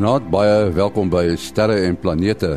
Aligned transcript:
Goeienaand, 0.00 0.30
baie 0.32 0.70
welkom 0.72 1.10
by 1.12 1.34
Sterre 1.36 1.74
en 1.84 1.96
Planete. 2.00 2.54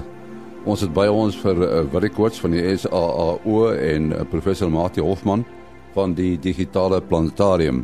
Ons 0.64 0.80
het 0.86 0.94
by 0.96 1.10
ons 1.12 1.36
vir 1.42 1.58
uh, 1.66 1.82
Willie 1.92 2.14
Koorts 2.16 2.40
van 2.40 2.54
die 2.56 2.62
SAAO 2.80 3.66
en 3.74 4.06
uh, 4.16 4.22
professor 4.32 4.72
Mati 4.72 5.04
Hofman 5.04 5.44
van 5.92 6.14
die 6.16 6.38
Digitale 6.40 7.02
Planetarium. 7.04 7.82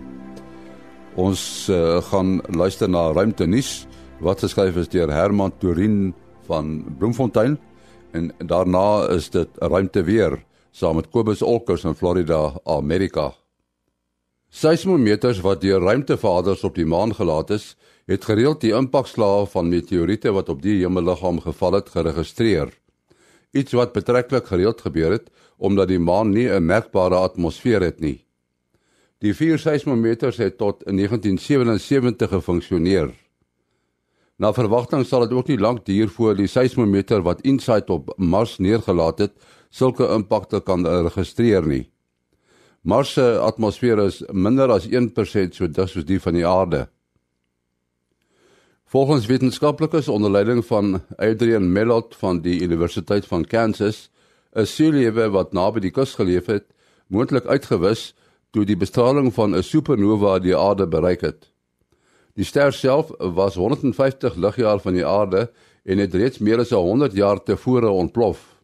Ons 1.20 1.44
uh, 1.68 2.00
gaan 2.08 2.38
luister 2.56 2.88
na 2.88 3.10
ruimte 3.12 3.50
nuus 3.52 3.74
wat 4.24 4.46
geskryf 4.48 4.80
is 4.80 4.88
deur 4.96 5.12
Herman 5.12 5.52
Turin 5.60 6.14
van 6.48 6.78
Bloemfontein 6.96 7.60
en 8.16 8.32
daarna 8.40 9.10
is 9.18 9.28
dit 9.36 9.60
ruimte 9.60 10.08
weer 10.08 10.40
saam 10.72 11.02
met 11.02 11.12
Kobus 11.12 11.44
Olkers 11.44 11.84
in 11.84 12.00
Florida, 12.00 12.46
Amerika. 12.64 13.34
Seismometers 14.50 15.44
wat 15.44 15.60
deur 15.68 15.84
ruimtevaders 15.84 16.64
op 16.64 16.80
die 16.80 16.88
maan 16.88 17.12
gelaat 17.14 17.52
is, 17.60 17.74
het 18.10 18.26
gereeld 18.26 18.64
die 18.64 18.74
impakslae 18.74 19.46
van 19.52 19.70
meteoriete 19.70 20.32
wat 20.34 20.50
op 20.50 20.64
die 20.64 20.80
hemelliggaam 20.82 21.38
geval 21.44 21.78
het 21.78 21.92
geregistreer. 21.94 22.72
Iets 23.54 23.76
wat 23.78 23.94
betreklik 23.94 24.50
gereeld 24.50 24.82
gebeur 24.82 25.14
het 25.20 25.30
omdat 25.58 25.92
die 25.92 26.00
maan 26.00 26.30
nie 26.32 26.48
'n 26.50 26.66
merkbare 26.66 27.16
atmosfeer 27.16 27.82
het 27.82 28.00
nie. 28.00 28.26
Die 29.20 29.34
vier 29.34 29.60
seismometers 29.60 30.38
het 30.38 30.58
tot 30.58 30.84
1977 30.86 32.30
gefunksioneer. 32.30 33.12
Na 34.38 34.54
verwagting 34.54 35.06
sal 35.06 35.28
dit 35.28 35.32
ook 35.32 35.48
nie 35.48 35.60
lank 35.60 35.86
duur 35.86 36.08
voor 36.08 36.36
die 36.36 36.48
seismometer 36.48 37.22
wat 37.22 37.42
InSight 37.42 37.90
op 37.90 38.14
Mars 38.18 38.58
neergelaat 38.58 39.20
het, 39.20 39.34
sulke 39.70 40.08
impakte 40.08 40.62
kan 40.62 40.88
registreer 40.88 41.68
nie. 41.68 41.90
Mars 42.82 43.14
se 43.14 43.40
atmosfeer 43.40 44.00
is 44.00 44.24
minder 44.32 44.72
as 44.72 44.88
1% 44.88 45.56
so 45.56 45.68
dik 45.68 45.88
soos 45.88 46.06
die 46.06 46.20
van 46.20 46.34
die 46.34 46.48
aarde. 46.48 46.88
Volgens 48.90 49.26
wetenskaplikes 49.26 50.08
onder 50.08 50.32
leiding 50.32 50.66
van 50.66 51.02
Adrian 51.16 51.72
Mellot 51.72 52.16
van 52.16 52.42
die 52.42 52.62
Universiteit 52.62 53.26
van 53.26 53.46
Kansas, 53.46 54.10
is 54.58 54.72
seelewe 54.76 55.28
wat 55.30 55.52
naby 55.54 55.84
die 55.84 55.92
kus 55.94 56.16
geleef 56.18 56.48
het, 56.50 56.64
moontlik 57.08 57.46
uitgewis 57.46 58.16
toe 58.50 58.64
die 58.66 58.78
bestraling 58.82 59.28
van 59.34 59.54
'n 59.54 59.62
supernova 59.64 60.40
die 60.40 60.58
aarde 60.58 60.88
bereik 60.88 61.22
het. 61.22 61.52
Die 62.34 62.44
ster 62.44 62.74
self 62.74 63.12
was 63.18 63.56
150 63.56 64.36
ligjaar 64.36 64.80
van 64.80 64.94
die 64.94 65.06
aarde 65.06 65.52
en 65.86 65.98
het 65.98 66.14
reeds 66.14 66.40
meer 66.40 66.60
as 66.60 66.70
100 66.70 67.14
jaar 67.14 67.44
tevore 67.44 67.90
ontplof. 67.90 68.64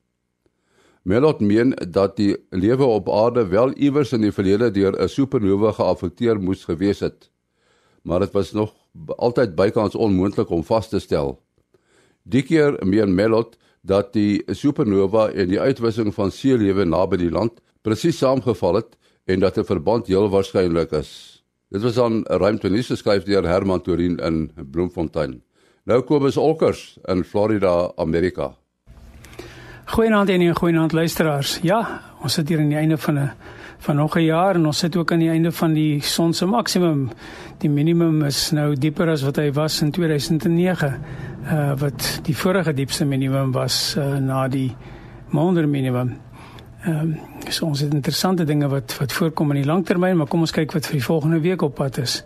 Mellot 1.04 1.40
meen 1.40 1.78
dat 1.90 2.16
die 2.16 2.38
lewe 2.50 2.86
op 2.86 3.10
aarde 3.10 3.48
wel 3.48 3.78
iewers 3.78 4.12
in 4.12 4.22
die 4.22 4.32
verlede 4.32 4.72
deur 4.72 5.02
'n 5.02 5.08
supernova 5.08 5.72
geaffekteer 5.72 6.42
moes 6.42 6.66
gewees 6.66 7.00
het, 7.00 7.30
maar 8.02 8.20
dit 8.20 8.32
was 8.32 8.52
nog 8.52 8.85
altyd 9.18 9.56
bykans 9.56 9.96
onmoontlik 9.96 10.50
om 10.50 10.64
vas 10.64 10.90
te 10.90 11.00
stel. 11.00 11.40
Die 12.24 12.42
keer 12.42 12.78
meen 12.86 13.16
Mellot 13.16 13.58
dat 13.82 14.14
die 14.14 14.44
supernova 14.50 15.30
en 15.30 15.50
die 15.50 15.62
uitwissing 15.62 16.14
van 16.14 16.32
seelewe 16.32 16.86
naby 16.86 17.18
die 17.22 17.32
land 17.32 17.62
presies 17.86 18.18
saamgeval 18.18 18.82
het 18.82 18.98
en 19.26 19.40
dat 19.40 19.58
'n 19.58 19.64
verband 19.64 20.08
heel 20.08 20.30
waarskynlik 20.30 20.92
is. 20.92 21.44
Dit 21.70 21.82
was 21.82 21.94
dan 21.94 22.14
'n 22.14 22.38
ruimtenis 22.38 22.88
geskryf 22.88 23.24
deur 23.24 23.48
Herman 23.48 23.82
Turin 23.82 24.18
in 24.18 24.52
Bloemfontein. 24.72 25.42
Nou 25.84 26.02
Kobus 26.02 26.38
Olkers 26.38 26.98
in 27.06 27.24
Florida, 27.24 27.92
Amerika. 27.96 28.56
Goeienaand 29.86 30.30
en 30.30 30.56
goeienaand 30.56 30.92
luisteraars. 30.92 31.60
Ja, 31.62 32.02
ons 32.22 32.34
sit 32.34 32.50
hier 32.50 32.60
aan 32.60 32.70
die 32.70 32.78
einde 32.78 32.98
van 32.98 33.20
'n 33.20 33.32
van 33.78 33.96
nog 33.96 34.16
'n 34.16 34.24
jaar 34.24 34.56
en 34.56 34.66
ons 34.66 34.78
sit 34.78 34.96
ook 34.96 35.12
aan 35.12 35.20
die 35.20 35.30
einde 35.30 35.52
van 35.52 35.74
die 35.74 36.02
son 36.02 36.34
se 36.34 36.46
maksimum. 36.46 37.10
Die 37.58 37.70
minimum 37.70 38.24
is 38.24 38.52
nou 38.52 38.76
dieper 38.76 39.10
as 39.10 39.22
wat 39.22 39.36
hy 39.36 39.52
was 39.52 39.82
in 39.82 39.92
2009. 39.92 41.02
Uh 41.46 41.74
wat 41.78 42.20
die 42.24 42.38
vorige 42.38 42.74
diepste 42.74 43.06
minimum 43.06 43.52
was 43.52 43.96
uh, 43.98 44.18
na 44.18 44.48
die 44.48 44.76
maande 45.30 45.68
minimum. 45.68 46.18
Ehm 46.86 47.00
um, 47.00 47.20
so 47.50 47.66
ons 47.66 47.80
het 47.80 47.94
interessante 47.94 48.44
dinge 48.44 48.68
wat 48.68 48.98
wat 49.00 49.14
voorkom 49.14 49.52
in 49.52 49.62
die 49.62 49.72
langtermyn, 49.72 50.18
maar 50.18 50.28
kom 50.28 50.40
ons 50.40 50.52
kyk 50.52 50.72
wat 50.72 50.86
vir 50.86 50.94
die 50.94 51.06
volgende 51.06 51.40
week 51.40 51.62
op 51.62 51.76
pad 51.76 51.98
is. 51.98 52.24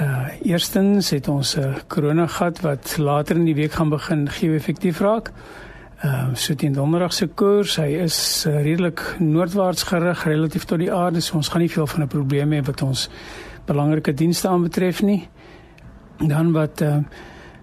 Uh 0.00 0.28
eerstens 0.42 1.10
het 1.10 1.28
ons 1.28 1.56
'n 1.56 1.60
uh, 1.60 1.74
korona 1.86 2.26
gat 2.26 2.60
wat 2.60 2.96
later 2.98 3.36
in 3.36 3.44
die 3.44 3.54
week 3.54 3.72
gaan 3.72 3.88
begin 3.88 4.28
geo-effektief 4.28 5.00
raak. 5.00 5.32
Ehm 5.96 6.30
uh, 6.30 6.34
so 6.34 6.54
teen 6.54 6.72
donderdag 6.72 7.12
se 7.12 7.26
koers, 7.26 7.76
hy 7.80 7.94
is 8.04 8.44
uh, 8.46 8.52
redelik 8.62 9.00
noordwaarts 9.18 9.86
gerig 9.88 10.24
relatief 10.28 10.64
tot 10.64 10.78
die 10.78 10.92
aarde, 10.92 11.20
so 11.20 11.36
ons 11.36 11.48
gaan 11.48 11.64
nie 11.64 11.72
veel 11.72 11.86
van 11.86 12.02
'n 12.02 12.08
probleem 12.08 12.52
hê 12.52 12.60
wat 12.64 12.82
ons 12.82 13.08
belangrike 13.64 14.14
dienste 14.14 14.48
aanbetref 14.48 15.02
nie. 15.02 15.28
Dan 16.18 16.52
wat 16.52 16.80
ehm 16.80 16.98
uh, 16.98 17.04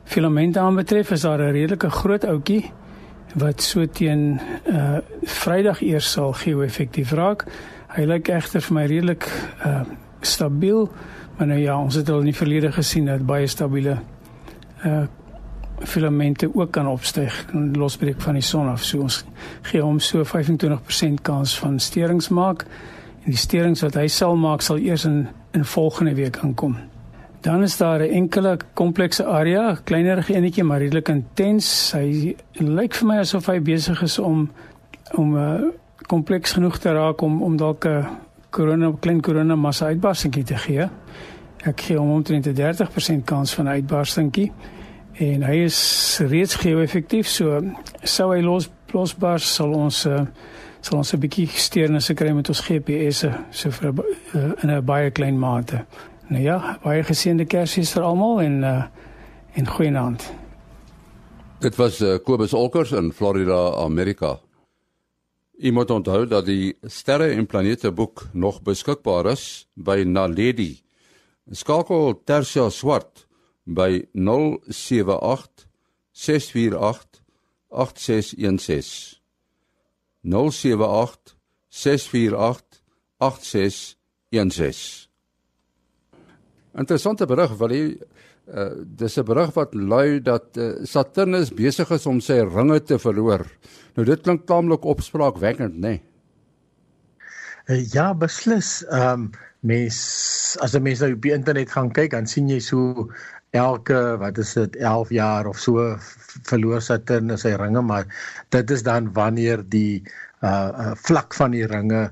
filamente 0.03 0.59
aanbetref, 0.59 1.11
is 1.11 1.21
daar 1.21 1.39
'n 1.39 1.51
redelike 1.51 1.89
groot 1.89 2.25
ouetjie 2.25 2.71
wat 3.35 3.61
so 3.61 3.85
teen 3.85 4.39
uh 4.69 4.97
Vrydag 5.23 5.81
eers 5.81 6.11
sal 6.11 6.33
geo-effektief 6.33 7.11
raak. 7.11 7.45
Hy 7.95 8.05
lyk 8.05 8.29
egter 8.29 8.61
vir 8.61 8.73
my 8.73 8.85
redelik 8.85 9.27
uh 9.65 9.81
stabiel, 10.21 10.89
maar 11.37 11.47
nou 11.47 11.59
ja, 11.59 11.77
ons 11.79 11.95
het 11.95 12.09
al 12.09 12.19
in 12.19 12.31
die 12.31 12.37
verlede 12.37 12.71
gesien 12.71 13.05
dat 13.05 13.25
baie 13.25 13.47
stabiele 13.47 13.97
uh 14.85 15.05
filamente 15.85 16.49
ook 16.55 16.71
kan 16.71 16.87
opstyg 16.87 17.45
en 17.53 17.73
losbreek 17.77 18.21
van 18.21 18.33
die 18.33 18.41
son 18.41 18.67
af. 18.67 18.83
So 18.83 19.01
ons 19.01 19.23
gee 19.61 19.81
hom 19.81 19.99
so 19.99 20.23
25% 20.23 21.21
kans 21.21 21.59
van 21.59 21.79
sterings 21.79 22.29
maak 22.29 22.65
en 23.23 23.31
die 23.31 23.39
sterings 23.39 23.81
wat 23.81 23.95
hy 23.95 24.07
sal 24.07 24.35
maak 24.35 24.61
sal 24.61 24.77
eers 24.77 25.05
in 25.05 25.27
in 25.53 25.65
volgende 25.65 26.15
week 26.17 26.37
aankom. 26.41 26.77
Dan 27.41 27.63
is 27.63 27.77
daar 27.77 27.99
'n 27.99 28.09
enkele 28.09 28.57
komplekse 28.73 29.25
area, 29.25 29.77
kleiner 29.83 30.25
enetjie 30.29 30.63
maar 30.63 30.79
redelik 30.79 31.09
intens. 31.09 31.91
Hy 31.91 32.35
lyk 32.53 32.95
vir 32.95 33.07
my 33.07 33.17
asof 33.17 33.45
hy 33.45 33.59
besig 33.59 34.01
is 34.01 34.19
om 34.19 34.49
om 35.11 35.35
'n 35.35 35.37
uh, 35.37 35.69
kompleks 36.07 36.51
genoeg 36.51 36.77
te 36.77 36.91
raak 36.91 37.21
om 37.21 37.41
om 37.43 37.57
dalk 37.57 37.85
'n 37.85 38.05
korona 38.49 38.91
klein 38.99 39.21
korona 39.21 39.55
massa 39.55 39.85
uitbarstingkie 39.85 40.43
te 40.43 40.57
gee. 40.57 40.89
Ek 41.65 41.81
gee 41.81 41.97
hom 41.97 42.11
omtrent 42.11 42.47
'n 42.47 42.53
30% 42.53 43.25
kans 43.25 43.53
van 43.53 43.67
uitbarstingkie 43.67 44.51
en 45.21 45.43
hy 45.45 45.63
is 45.65 45.77
reeds 46.29 46.55
geo-effektief 46.55 47.27
so 47.29 47.61
sou 48.03 48.31
hy 48.33 48.41
los 48.41 48.69
losbars 48.93 49.45
sal 49.55 49.73
ons 49.77 50.05
uh, 50.05 50.25
sal 50.81 50.97
ons 50.99 51.13
'n 51.13 51.19
bietjie 51.19 51.47
steurnisse 51.47 52.13
kry 52.13 52.33
met 52.33 52.49
ons 52.49 52.61
GPS 52.61 53.25
so 53.51 53.71
vir 53.71 53.93
uh, 53.93 54.53
in 54.63 54.69
'n 54.69 54.85
baie 54.85 55.11
klein 55.11 55.39
mate. 55.39 55.85
Nou 56.29 56.41
ja, 56.41 56.79
baie 56.83 57.03
geseënde 57.03 57.45
Kersfees 57.45 57.93
vir 57.93 58.03
almal 58.03 58.41
en 58.41 58.63
uh, 58.63 58.83
en 59.53 59.67
goeienaand. 59.67 60.33
Dit 61.59 61.75
was 61.75 62.01
uh, 62.01 62.17
Kobus 62.23 62.53
Olkers 62.53 62.91
in 62.91 63.11
Florida, 63.11 63.75
Amerika. 63.83 64.39
Jy 65.57 65.71
moet 65.71 65.91
onthou 65.91 66.25
dat 66.27 66.45
die 66.45 66.73
sterre 66.87 67.29
en 67.31 67.45
planete 67.45 67.91
boek 67.91 68.27
nog 68.33 68.61
beskikbaar 68.61 69.31
is 69.31 69.67
by 69.75 70.03
Naledi. 70.03 70.81
Skakel 71.51 72.23
Tersia 72.25 72.69
Swart 72.69 73.27
by 73.63 74.05
078 74.13 75.67
648 76.11 77.21
8616 77.69 79.21
078 80.21 81.35
648 81.69 82.81
8616 83.17 85.09
Interessante 86.73 87.25
berig 87.29 87.51
wat 87.59 87.69
hy 87.69 87.81
uh, 87.93 88.71
dis 88.81 89.17
'n 89.17 89.25
berig 89.25 89.51
wat 89.53 89.73
lui 89.73 90.21
dat 90.21 90.57
uh, 90.57 90.81
Saturnus 90.83 91.53
besig 91.53 91.91
is 91.91 92.05
om 92.09 92.19
sy 92.21 92.41
ringe 92.41 92.79
te 92.81 92.97
verloor. 92.97 93.45
Nou 93.93 94.05
dit 94.05 94.21
klink 94.21 94.47
taamlik 94.49 94.85
opspraakwekkend, 94.85 95.77
nê? 95.77 95.79
Nee? 95.79 96.01
Uh, 97.69 97.93
ja, 97.93 98.13
beslis. 98.13 98.83
Ehm 98.89 99.29
um, 99.29 99.31
mens 99.63 100.57
as 100.59 100.73
'n 100.75 100.83
mens 100.83 100.99
nou 100.99 101.13
op 101.13 101.21
die 101.21 101.31
internet 101.31 101.71
gaan 101.71 101.91
kyk, 101.91 102.11
dan 102.11 102.27
sien 102.27 102.49
jy 102.49 102.59
so 102.59 103.09
elke 103.53 104.17
wat 104.17 104.37
is 104.41 104.53
dit 104.57 104.75
11 104.81 105.09
jaar 105.13 105.45
of 105.45 105.59
so 105.61 105.85
verloor 106.49 106.81
Saturnus 106.81 107.45
sy 107.45 107.53
ringe 107.59 107.83
maar 107.85 108.07
dit 108.55 108.71
is 108.73 108.83
dan 108.83 109.11
wanneer 109.13 109.61
die 109.69 110.01
uh, 110.41 110.69
uh 110.73 110.93
vlak 110.97 111.37
van 111.37 111.53
die 111.53 111.65
ringe 111.69 112.07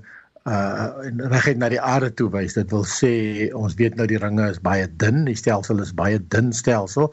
uh 0.50 0.90
reguit 1.30 1.60
na 1.62 1.68
die 1.70 1.82
aarde 1.82 2.10
toe 2.18 2.26
wys. 2.34 2.56
Dit 2.58 2.72
wil 2.74 2.82
sê 2.90 3.12
ons 3.54 3.76
weet 3.78 3.94
nou 3.98 4.08
die 4.10 4.18
ringe 4.18 4.48
is 4.50 4.58
baie 4.66 4.88
dun, 4.98 5.26
die 5.28 5.38
stelsel 5.38 5.84
is 5.84 5.92
baie 5.94 6.18
dun 6.34 6.50
stelsel. 6.54 7.12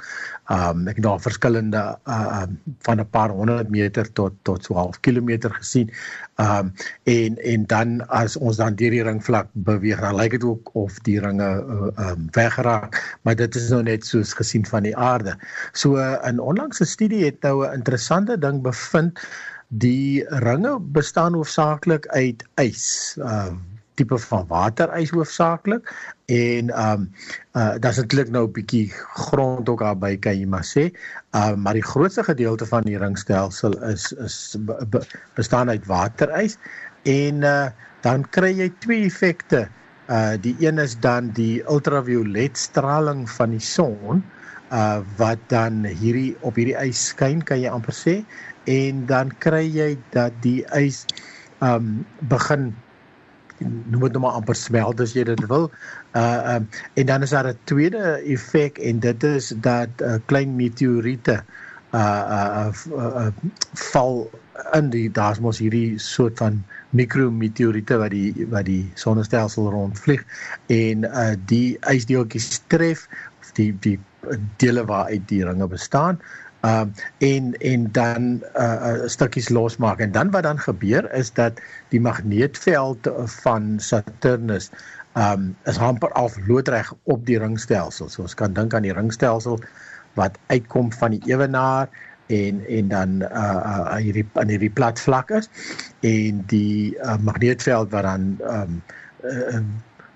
Um 0.48 0.86
ek 0.88 0.96
het 0.96 1.04
daar 1.04 1.20
verskillende 1.20 1.82
uh 2.08 2.42
um, 2.42 2.56
van 2.86 3.00
'n 3.00 3.08
paar 3.12 3.28
honderd 3.28 3.68
meter 3.68 4.08
tot 4.12 4.32
tot 4.48 4.64
so 4.64 4.80
'n 4.80 4.96
kilometer 5.04 5.52
gesien. 5.60 5.92
Um 6.40 6.72
en 7.04 7.36
en 7.36 7.66
dan 7.66 8.00
as 8.08 8.36
ons 8.36 8.56
dan 8.56 8.74
deur 8.74 8.96
die 8.96 9.04
ringvlak 9.04 9.48
beweeg, 9.52 10.00
dan 10.00 10.16
lyk 10.16 10.30
dit 10.30 10.44
ook 10.44 10.70
of 10.74 10.98
die 11.04 11.20
ringe 11.20 11.50
uh, 11.68 12.08
um 12.08 12.28
weggeraak, 12.32 13.18
maar 13.22 13.36
dit 13.36 13.54
is 13.54 13.68
nou 13.68 13.82
net 13.82 14.06
soos 14.06 14.32
gesien 14.32 14.64
van 14.64 14.82
die 14.82 14.96
aarde. 14.96 15.36
So 15.72 16.00
'n 16.00 16.40
uh, 16.40 16.40
onlangse 16.40 16.84
studie 16.84 17.24
het 17.24 17.42
nou 17.42 17.66
'n 17.66 17.74
interessante 17.74 18.38
ding 18.38 18.62
bevind 18.62 19.20
Die 19.68 20.24
ringe 20.28 20.78
bestaan 20.80 21.34
hoofsaaklik 21.36 22.06
uit 22.06 22.44
ys. 22.56 23.16
Uh 23.20 23.52
tipe 23.98 24.18
van 24.18 24.44
waterys 24.46 25.10
hoofsaaklik 25.10 25.88
en 26.30 26.70
ehm 26.70 27.00
um, 27.00 27.08
uh 27.58 27.74
daar's 27.82 27.96
natuurlik 27.96 28.30
nou 28.30 28.46
'n 28.46 28.52
bietjie 28.52 28.92
grond 29.14 29.68
ook 29.68 29.80
daar 29.80 29.98
by 29.98 30.16
kan 30.16 30.38
jy 30.38 30.46
maar 30.46 30.64
sê. 30.64 30.84
Ehm 31.34 31.52
uh, 31.52 31.54
maar 31.54 31.74
die 31.74 31.82
grootste 31.82 32.24
gedeelte 32.24 32.66
van 32.66 32.82
die 32.82 32.98
ringstelsel 32.98 33.74
is 33.82 34.12
is 34.12 34.56
be, 34.60 35.02
bestaan 35.34 35.68
uit 35.68 35.86
waterys 35.86 36.56
en 37.02 37.42
uh 37.42 37.68
dan 38.00 38.28
kry 38.30 38.54
jy 38.54 38.72
twee 38.78 39.04
effekte. 39.04 39.68
Uh 40.08 40.38
die 40.40 40.56
een 40.58 40.78
is 40.78 40.98
dan 41.00 41.30
die 41.30 41.62
ultraviolet 41.66 42.56
straling 42.56 43.30
van 43.30 43.50
die 43.50 43.60
son 43.60 44.24
uh 44.72 45.00
wat 45.16 45.38
dan 45.48 45.84
hierdie 45.84 46.36
op 46.40 46.54
hierdie 46.54 46.76
ys 46.76 47.06
skyn 47.12 47.42
kan 47.42 47.60
jy 47.60 47.70
amper 47.72 47.94
sê 47.96 48.24
en 48.68 49.06
dan 49.08 49.32
kry 49.44 49.64
jy 49.64 49.94
dat 50.14 50.36
die 50.44 50.60
ys 50.76 51.04
um 51.64 52.04
begin 52.30 52.70
noem 53.58 54.04
dit 54.06 54.14
nou 54.14 54.22
maar 54.22 54.36
amper 54.38 54.54
smelt 54.58 55.00
as 55.02 55.16
jy 55.16 55.24
dit 55.26 55.40
wil. 55.50 55.66
Uh 56.18 56.56
um 56.56 56.68
en 57.00 57.06
dan 57.10 57.24
is 57.26 57.34
daar 57.34 57.48
'n 57.50 57.58
tweede 57.70 58.20
effek 58.34 58.78
en 58.78 59.00
dit 59.00 59.24
is 59.24 59.54
dat 59.64 59.90
uh, 60.02 60.18
klein 60.26 60.56
meteoriete 60.56 61.42
uh 61.94 62.24
uh, 62.36 62.68
uh, 62.92 63.26
uh 63.26 63.30
val 63.74 64.30
in 64.76 64.90
die 64.90 65.08
daar's 65.10 65.40
mos 65.40 65.58
hierdie 65.58 65.98
soort 65.98 66.38
van 66.38 66.64
mikrometeoriete 66.90 67.96
wat 67.96 68.10
die 68.10 68.46
wat 68.50 68.66
die 68.68 68.90
sonnestelsel 68.94 69.70
rondvlieg 69.70 70.24
en 70.66 71.04
uh 71.04 71.34
die 71.46 71.78
ysdeeltjies 71.90 72.60
tref 72.66 73.08
of 73.40 73.52
die 73.52 73.72
die 73.80 73.98
dele 74.56 74.84
waaruit 74.84 75.28
die 75.28 75.44
ringe 75.44 75.68
bestaan 75.68 76.20
uh 76.66 76.86
en 77.18 77.54
en 77.58 77.88
dan 77.92 78.42
uh, 78.56 79.06
stukkies 79.06 79.48
losmaak 79.48 79.98
en 79.98 80.12
dan 80.12 80.30
wat 80.30 80.42
dan 80.42 80.58
gebeur 80.58 81.12
is 81.14 81.32
dat 81.32 81.60
die 81.88 82.00
magneetveld 82.00 83.10
van 83.42 83.78
Saturnus 83.78 84.70
um 85.14 85.56
is 85.64 85.78
amper 85.78 86.12
af 86.12 86.36
loodreg 86.46 86.92
op 87.02 87.26
die 87.26 87.38
ringstelsel. 87.38 88.08
So 88.08 88.22
ons 88.22 88.34
kan 88.34 88.52
dink 88.52 88.74
aan 88.74 88.86
die 88.86 88.94
ringstelsel 88.94 89.58
wat 90.18 90.38
uitkom 90.46 90.92
van 90.92 91.14
die 91.16 91.22
ewenaar 91.30 91.88
en 92.26 92.62
en 92.66 92.88
dan 92.88 93.22
uh 93.22 93.60
uh 93.62 93.96
hierdie 93.96 94.26
aan 94.34 94.48
hierdie 94.52 94.70
plat 94.70 95.00
vlak 95.00 95.30
is 95.30 95.48
en 96.00 96.42
die 96.46 96.96
uh, 96.98 97.16
magneetveld 97.22 97.90
wat 97.90 98.02
dan 98.02 98.34
um 98.42 98.82
uh, 99.24 99.62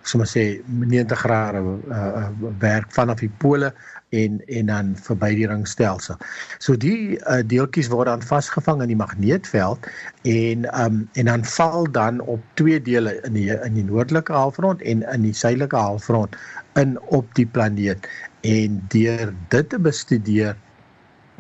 sommer 0.03 0.27
sê 0.27 0.45
90 0.67 1.19
grade 1.25 1.61
uh, 1.91 2.29
werk 2.59 2.91
vanaf 2.95 3.23
die 3.23 3.31
pole 3.43 3.73
en 4.13 4.41
en 4.47 4.67
dan 4.67 4.91
verby 5.07 5.31
die 5.39 5.47
ringstelsel. 5.49 6.19
So 6.59 6.77
die 6.77 7.19
uh, 7.21 7.41
deeltjies 7.47 7.89
word 7.93 8.11
dan 8.11 8.25
vasgevang 8.27 8.83
in 8.85 8.93
die 8.93 8.99
magneetveld 8.99 9.89
en 10.29 10.67
um 10.85 10.99
en 11.19 11.31
dan 11.31 11.47
val 11.55 11.89
dan 11.91 12.21
op 12.21 12.43
twee 12.61 12.81
dele 12.83 13.17
in 13.29 13.39
die 13.39 13.49
in 13.55 13.79
die 13.79 13.87
noordelike 13.89 14.35
halfrond 14.37 14.83
en 14.83 15.07
in 15.15 15.29
die 15.29 15.37
suidelike 15.37 15.77
halfrond 15.77 16.37
in 16.81 16.99
op 17.15 17.29
die 17.39 17.47
planeet 17.47 18.09
en 18.43 18.83
deur 18.93 19.33
dit 19.55 19.69
te 19.71 19.79
bestudeer 19.79 20.57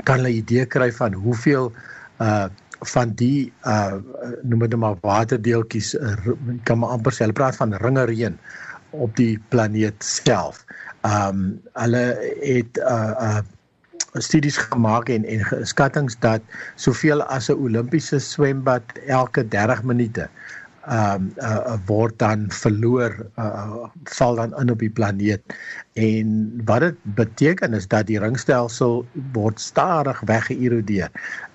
kan 0.04 0.22
hulle 0.22 0.32
'n 0.32 0.40
idee 0.42 0.66
kry 0.66 0.92
van 0.92 1.12
hoeveel 1.12 1.72
uh 2.20 2.48
van 2.90 3.14
die 3.18 3.52
uh 3.68 3.98
noem 4.42 4.66
dit 4.66 4.76
maar 4.76 4.98
waterdeeltjies 5.00 5.94
kan 6.68 6.78
maar 6.78 6.94
amper 6.96 7.14
sê 7.14 7.24
hulle 7.24 7.38
praat 7.38 7.56
van 7.56 7.74
ringe 7.84 8.04
reën 8.10 8.38
op 8.90 9.16
die 9.16 9.38
planeet 9.48 10.04
self. 10.04 10.64
Um, 11.06 11.60
hulle 11.78 12.04
het 12.42 12.78
uh 12.78 13.14
uh 13.28 13.40
studies 14.20 14.58
gemaak 14.60 15.08
en 15.08 15.24
en 15.24 15.44
geskattings 15.48 16.18
dat 16.20 16.42
soveel 16.76 17.22
as 17.22 17.48
'n 17.48 17.56
Olimpiese 17.56 18.18
swembad 18.20 18.82
elke 19.06 19.48
30 19.48 19.82
minute 19.82 20.28
ehm 20.82 21.14
um, 21.14 21.26
uh, 21.38 21.74
word 21.86 22.18
dan 22.18 22.48
verloor 22.50 23.14
uh, 23.38 23.86
val 24.18 24.34
dan 24.40 24.54
in 24.58 24.70
op 24.72 24.80
die 24.82 24.90
planeet 24.90 25.54
en 25.94 26.50
wat 26.66 26.80
dit 26.82 26.96
beteken 27.18 27.74
is 27.78 27.86
dat 27.86 28.08
die 28.08 28.18
ringstelsel 28.18 29.04
word 29.36 29.60
stadig 29.60 30.20
weggeërodeer. 30.26 31.10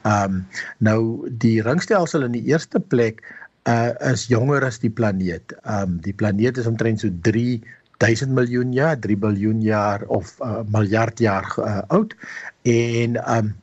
Ehm 0.07 0.23
um, 0.23 0.45
nou 0.77 1.01
die 1.43 1.59
ringstelsel 1.61 2.23
in 2.23 2.37
die 2.39 2.45
eerste 2.47 2.79
plek 2.79 3.19
uh, 3.67 3.91
is 4.11 4.27
jonger 4.31 4.63
as 4.63 4.79
die 4.79 4.93
planeet. 4.93 5.55
Ehm 5.63 5.97
um, 5.97 5.99
die 6.07 6.15
planeet 6.15 6.57
is 6.57 6.67
omtrent 6.71 7.03
so 7.03 7.11
3000 7.27 8.31
miljoen 8.31 8.71
jaar, 8.73 8.95
3 8.99 9.17
biljoen 9.17 9.61
jaar 9.61 10.07
of 10.07 10.37
uh, 10.39 10.63
miljard 10.71 11.19
jaar 11.19 11.51
uh, 11.59 11.81
oud 11.87 12.15
en 12.63 13.19
um, 13.37 13.55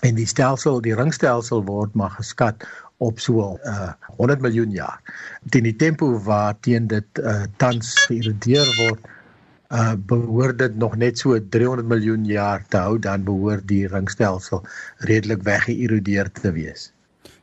en 0.00 0.14
die 0.16 0.28
stelsel, 0.28 0.80
die 0.80 0.96
ringstelsel 0.96 1.64
word 1.64 1.94
maar 1.94 2.12
geskat 2.16 2.64
op 3.00 3.20
so 3.20 3.56
uh, 3.64 3.92
100 4.16 4.42
miljoen 4.44 4.74
jaar. 4.76 5.00
Teen 5.48 5.64
die 5.68 5.76
tempo 5.76 6.12
waarteen 6.26 6.86
dit 6.90 7.22
uh, 7.22 7.46
tans 7.56 7.94
geïrodeer 8.10 8.68
word, 8.76 9.08
uh, 9.72 9.94
behoort 10.12 10.58
dit 10.60 10.76
nog 10.76 10.96
net 11.00 11.18
so 11.18 11.38
300 11.56 11.88
miljoen 11.88 12.26
jaar 12.28 12.64
te 12.68 12.76
hou 12.76 12.98
dan 12.98 13.24
behoort 13.24 13.66
die 13.70 13.86
ringstelsel 13.88 14.64
redelik 15.08 15.42
weggeïrodeer 15.48 16.32
te 16.42 16.52
wees. 16.52 16.90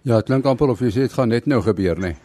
Ja, 0.06 0.21
dit 0.21 0.30
klink 0.30 0.45
amper 0.45 0.69
of 0.71 0.83
jy 0.83 0.94
sê 0.94 1.07
dit 1.07 1.18
gaan 1.18 1.33
net 1.33 1.50
nou 1.50 1.62
gebeur? 1.65 2.00
Nee. 2.00 2.15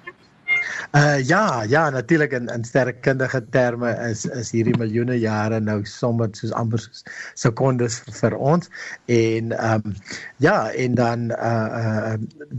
Uh 0.92 1.18
ja, 1.28 1.62
ja, 1.68 1.90
natuurlik 1.90 2.32
in 2.32 2.48
in 2.48 2.64
sterkkundige 2.64 3.42
terme 3.50 3.92
is 4.10 4.24
is 4.24 4.50
hierdie 4.50 4.76
miljoene 4.78 5.18
jare 5.18 5.60
nou 5.60 5.80
sommer 5.88 6.28
soos 6.32 6.52
amper 6.52 6.82
soos 6.82 7.04
sekondes 7.34 8.00
vir 8.20 8.36
ons 8.36 8.70
en 9.06 9.52
ehm 9.52 9.86
um, 9.86 9.96
ja, 10.36 10.70
en 10.70 10.94
dan 10.94 11.30
uh 11.30 11.68
uh 11.82 12.14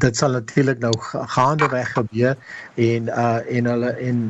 dit 0.05 0.17
sal 0.17 0.31
natuurlik 0.39 0.79
nou 0.79 0.93
gaande 1.35 1.69
weg 1.69 1.91
gebeur 1.93 2.37
en 2.75 3.09
uh 3.09 3.39
en 3.57 3.71
hulle 3.73 3.91
en 4.09 4.23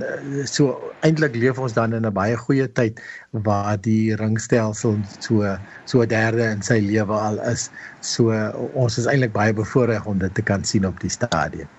so 0.45 0.93
eintlik 1.01 1.35
leef 1.35 1.59
ons 1.59 1.73
dan 1.73 1.93
in 1.93 2.05
'n 2.05 2.13
baie 2.13 2.37
goeie 2.37 2.67
tyd 2.79 2.99
waar 3.31 3.77
die 3.81 4.15
ringstelsel 4.15 4.97
so 5.19 5.57
so 5.85 6.05
derde 6.05 6.49
in 6.51 6.61
sy 6.61 6.79
lewe 6.79 7.13
al 7.13 7.39
is. 7.51 7.69
So 8.01 8.31
ons 8.73 8.97
is 8.97 9.07
eintlik 9.07 9.33
baie 9.33 9.53
bevoorreg 9.53 10.05
om 10.05 10.19
dit 10.19 10.35
te 10.35 10.41
kan 10.41 10.63
sien 10.63 10.85
op 10.85 10.99
die 10.99 11.09
stadium. 11.09 11.69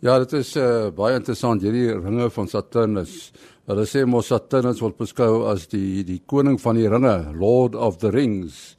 Ja, 0.00 0.14
dit 0.22 0.30
is 0.38 0.54
uh, 0.56 0.88
baie 0.96 1.18
interessant 1.18 1.60
hierdie 1.60 1.90
ringe 1.92 2.30
van 2.32 2.46
Saturnus. 2.48 3.34
Hulle 3.68 3.82
sê 3.84 4.06
mos 4.08 4.30
Saturnus 4.30 4.78
word 4.80 4.96
beskou 4.96 5.42
as 5.50 5.66
die 5.68 6.00
die 6.08 6.22
koning 6.24 6.54
van 6.62 6.78
die 6.80 6.86
ringe, 6.88 7.12
Lord 7.36 7.74
of 7.76 7.98
the 8.00 8.08
Rings. 8.14 8.78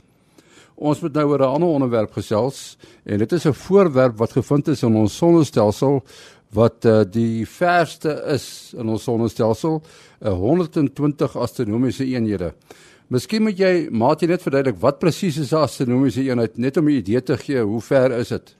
Ons 0.81 1.03
moet 1.05 1.13
nou 1.19 1.27
oor 1.29 1.43
'n 1.45 1.53
ander 1.59 1.73
onderwerp 1.77 2.15
gesels 2.17 2.75
en 3.05 3.21
dit 3.21 3.33
is 3.37 3.45
'n 3.45 3.53
voorwerp 3.53 4.17
wat 4.17 4.33
gevind 4.33 4.67
is 4.73 4.81
in 4.81 4.95
ons 4.95 5.17
sonnestelsel 5.17 6.01
wat 6.53 6.85
uh, 6.85 7.03
die 7.05 7.45
verste 7.45 8.17
is 8.25 8.73
in 8.73 8.89
ons 8.89 9.03
sonnestelsel, 9.03 9.81
uh, 10.25 10.33
120 10.33 11.37
astronomiese 11.37 12.03
eenhede. 12.03 12.53
Miskien 13.09 13.43
moet 13.43 13.59
jy 13.59 13.89
maatie 13.91 14.27
net 14.27 14.41
verduidelik 14.41 14.81
wat 14.81 14.97
presies 14.99 15.37
is 15.37 15.53
'n 15.53 15.61
astronomiese 15.69 16.23
eenheid 16.25 16.57
net 16.57 16.77
om 16.77 16.89
'n 16.89 16.97
idee 16.97 17.21
te 17.21 17.37
gee 17.37 17.61
hoe 17.61 17.81
ver 17.81 18.11
is 18.11 18.29
dit? 18.29 18.55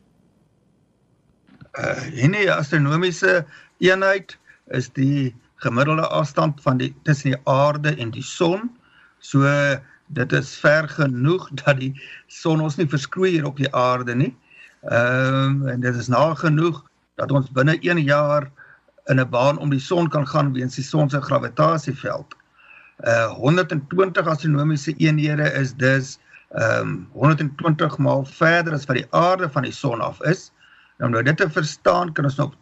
Uh 1.79 2.01
hierdie 2.11 2.51
astronomiese 2.51 3.45
eenheid 3.79 4.37
is 4.75 4.89
die 4.89 5.35
gemiddelde 5.63 6.07
afstand 6.07 6.61
van 6.61 6.77
die 6.77 6.91
tussen 7.03 7.31
die 7.31 7.41
aarde 7.43 7.95
en 7.95 8.11
die 8.11 8.23
son. 8.23 8.69
So 9.19 9.47
dit 10.07 10.33
is 10.33 10.55
ver 10.59 10.89
genoeg 10.89 11.49
dat 11.63 11.79
die 11.79 11.93
son 12.27 12.61
ons 12.61 12.77
nie 12.77 12.89
verskroei 12.89 13.37
hier 13.37 13.47
op 13.47 13.57
die 13.61 13.71
aarde 13.71 14.15
nie. 14.15 14.33
Ehm 14.89 15.61
um, 15.61 15.67
en 15.67 15.81
dit 15.81 15.95
is 15.95 16.09
na 16.09 16.33
genoeg 16.35 16.83
dat 17.21 17.31
ons 17.31 17.51
binne 17.53 17.77
1 17.79 18.03
jaar 18.03 18.49
in 19.09 19.19
'n 19.19 19.29
baan 19.29 19.57
om 19.57 19.69
die 19.69 19.79
son 19.79 20.09
kan 20.09 20.27
gaan 20.27 20.53
weens 20.53 20.75
die 20.75 20.83
son 20.83 21.09
se 21.09 21.21
gravitasieveld. 21.21 22.35
Uh 23.05 23.29
120 23.33 24.27
astronomiese 24.27 24.93
eenhede 24.97 25.51
is 25.53 25.73
dus 25.73 26.19
ehm 26.49 26.81
um, 26.81 27.07
120 27.13 27.97
maal 27.97 28.25
verder 28.25 28.73
as 28.73 28.85
wat 28.85 28.97
die 28.97 29.07
aarde 29.09 29.49
van 29.49 29.63
die 29.63 29.71
son 29.71 30.01
af 30.01 30.21
is. 30.21 30.51
Nou 31.01 31.09
nou 31.09 31.23
dit 31.25 31.37
te 31.37 31.49
verstaan 31.49 32.11
kan 32.13 32.27
ons 32.29 32.37
nou 32.37 32.51
op 32.51 32.57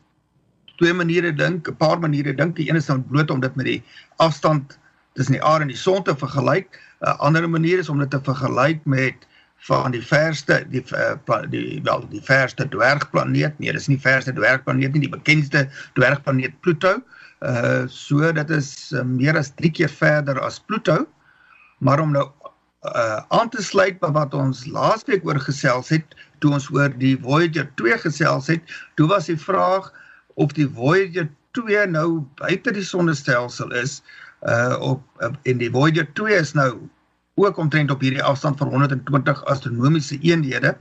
twee 0.79 0.95
maniere 0.95 1.33
dink, 1.35 1.67
'n 1.67 1.75
paar 1.75 1.99
maniere 1.99 2.33
dink. 2.35 2.55
Die 2.55 2.69
een 2.69 2.79
is 2.79 2.85
dan 2.87 3.03
bloot 3.07 3.31
om 3.31 3.39
dit 3.39 3.55
met 3.55 3.65
die 3.65 3.83
afstand 4.15 4.79
tussen 5.13 5.35
die 5.35 5.43
aarde 5.43 5.67
en 5.67 5.73
die 5.73 5.77
son 5.77 6.03
te 6.03 6.15
vergelyk. 6.15 6.79
'n 7.01 7.19
Ander 7.19 7.49
manier 7.49 7.79
is 7.79 7.89
om 7.89 7.99
dit 7.99 8.09
te 8.09 8.21
vergelyk 8.23 8.85
met 8.85 9.27
van 9.67 9.91
die 9.91 10.01
verste 10.01 10.63
die 10.69 10.83
uh, 10.95 11.41
die 11.49 11.81
wel 11.83 12.07
die 12.09 12.23
verste 12.23 12.67
dwergplaneet. 12.67 13.59
Nee, 13.59 13.71
dis 13.71 13.87
nie 13.87 13.99
verste 13.99 14.33
dwergplaneet 14.33 14.93
nie, 14.93 15.01
die 15.01 15.17
bekendste 15.17 15.67
dwergplaneet 15.93 16.59
Pluto. 16.61 17.01
Uh 17.39 17.83
so 17.87 18.31
dit 18.31 18.49
is 18.49 18.91
uh, 18.95 19.03
meer 19.03 19.37
as 19.37 19.51
3 19.55 19.71
keer 19.71 19.89
verder 19.89 20.39
as 20.39 20.59
Pluto. 20.59 21.07
Maar 21.79 21.99
om 21.99 22.11
nou 22.11 22.29
uh 22.87 23.19
aan 23.27 23.49
te 23.49 23.63
sluit 23.63 23.99
by 23.99 24.07
wat 24.15 24.33
ons 24.33 24.63
laasweek 24.65 25.25
oor 25.27 25.39
gesels 25.43 25.89
het, 25.91 26.15
toe 26.39 26.53
ons 26.55 26.69
oor 26.71 26.93
die 27.01 27.17
Voyager 27.19 27.67
2 27.75 27.97
gesels 28.05 28.47
het, 28.47 28.63
toe 28.95 29.07
was 29.11 29.27
die 29.27 29.39
vraag 29.39 29.91
of 30.39 30.55
die 30.55 30.67
Voyager 30.67 31.27
2 31.57 31.87
nou 31.91 32.23
buite 32.39 32.71
die 32.71 32.85
sonnestelsel 32.85 33.75
is 33.75 33.99
uh 34.47 34.77
op 34.79 35.03
uh, 35.19 35.33
en 35.43 35.59
die 35.59 35.71
Voyager 35.71 36.07
2 36.15 36.39
is 36.39 36.55
nou 36.55 36.71
ook 37.39 37.57
omtrent 37.57 37.91
op 37.91 38.01
hierdie 38.03 38.23
afstand 38.23 38.57
van 38.57 38.67
120 38.67 39.43
astronomiese 39.45 40.19
eenhede. 40.19 40.75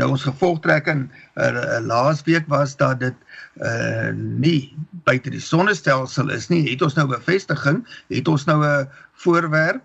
Nou 0.00 0.10
ons 0.14 0.22
gevolgtrekking 0.24 1.08
uh, 1.36 1.80
laasweek 1.84 2.46
was 2.48 2.76
dat 2.76 3.00
dit 3.00 3.16
uh 3.64 4.12
nie 4.14 4.76
buite 5.08 5.32
die 5.32 5.40
sonnestelsel 5.40 6.30
is 6.32 6.48
nie. 6.48 6.62
Het 6.70 6.84
ons 6.84 6.96
nou 6.96 7.08
bevestiging, 7.08 7.82
het 8.12 8.28
ons 8.28 8.44
nou 8.44 8.60
'n 8.64 8.88
voorwerp 9.12 9.84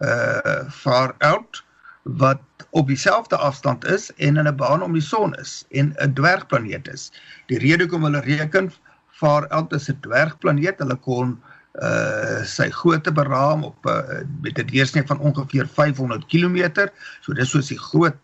uh 0.00 0.70
far 0.70 1.14
out 1.18 1.64
wat 2.02 2.40
op 2.70 2.86
dieselfde 2.86 3.36
afstand 3.36 3.84
is 3.84 4.12
en 4.14 4.36
in 4.36 4.48
'n 4.48 4.56
baan 4.56 4.82
om 4.82 4.92
die 4.92 5.02
son 5.02 5.34
is 5.34 5.64
en 5.70 5.94
'n 5.98 6.12
dwergplaneet 6.12 6.88
is. 6.88 7.12
Die 7.46 7.58
rede 7.58 7.84
hoekom 7.84 8.04
hulle 8.04 8.20
reken 8.20 8.72
far 9.10 9.48
out 9.48 9.72
is 9.72 9.88
'n 9.88 10.00
dwergplaneet, 10.00 10.78
hulle 10.78 10.96
kon 10.96 11.42
uh 11.80 12.42
sy 12.44 12.68
grootte 12.70 13.12
beraam 13.12 13.64
op 13.64 13.86
uh, 13.86 14.20
met 14.40 14.58
'n 14.58 14.66
deursnee 14.66 15.06
van 15.06 15.18
ongeveer 15.18 15.68
500 15.68 16.26
km. 16.26 16.88
So 17.20 17.32
dis 17.32 17.50
soos 17.50 17.68
die 17.68 17.78
groot 17.78 18.16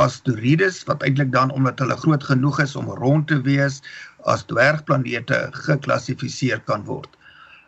asteroïdes 0.00 0.84
wat 0.84 1.02
eintlik 1.02 1.32
dan 1.32 1.50
omdat 1.50 1.78
hulle 1.78 1.96
groot 1.96 2.24
genoeg 2.24 2.60
is 2.60 2.76
om 2.76 2.88
rond 2.88 3.26
te 3.28 3.40
wees 3.40 3.82
as 4.24 4.44
dwergplanete 4.44 5.48
geklassifiseer 5.52 6.60
kan 6.60 6.84
word. 6.84 7.08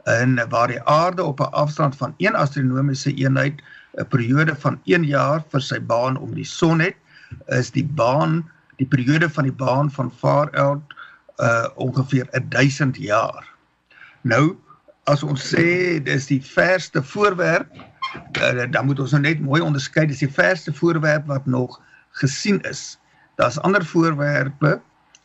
En 0.05 0.49
waar 0.49 0.69
die 0.69 0.83
aarde 0.83 1.25
op 1.25 1.41
'n 1.41 1.53
afstand 1.53 1.97
van 1.97 2.15
1 2.17 2.35
astronomiese 2.35 3.15
eenheid 3.15 3.63
'n 3.97 4.09
periode 4.09 4.57
van 4.57 4.81
1 4.85 5.05
jaar 5.05 5.45
vir 5.49 5.61
sy 5.61 5.81
baan 5.81 6.17
om 6.17 6.35
die 6.35 6.45
son 6.45 6.81
het, 6.81 6.97
is 7.47 7.71
die 7.71 7.87
baan 7.87 8.51
die 8.77 8.87
periode 8.87 9.31
van 9.31 9.45
die 9.45 9.53
baan 9.53 9.91
van 9.91 10.13
far 10.13 10.51
out 10.51 10.83
uh 11.37 11.69
ongeveer 11.75 12.29
1000 12.49 12.97
jaar. 12.97 13.49
Nou 14.23 14.57
as 15.05 15.23
ons 15.23 15.43
sê 15.55 16.01
dis 16.05 16.27
die 16.27 16.41
verste 16.43 17.03
voorwerp, 17.03 17.69
uh, 18.41 18.65
dan 18.71 18.87
moet 18.87 19.01
ons 19.01 19.13
nou 19.13 19.21
net 19.23 19.41
mooi 19.41 19.61
onderskei 19.61 20.07
dis 20.07 20.23
die 20.25 20.31
verste 20.31 20.73
voorwerp 20.73 21.27
wat 21.27 21.47
nog 21.47 21.81
gesien 22.21 22.61
is. 22.71 22.99
Daar's 23.37 23.59
ander 23.59 23.85
voorwerpe, 23.85 24.79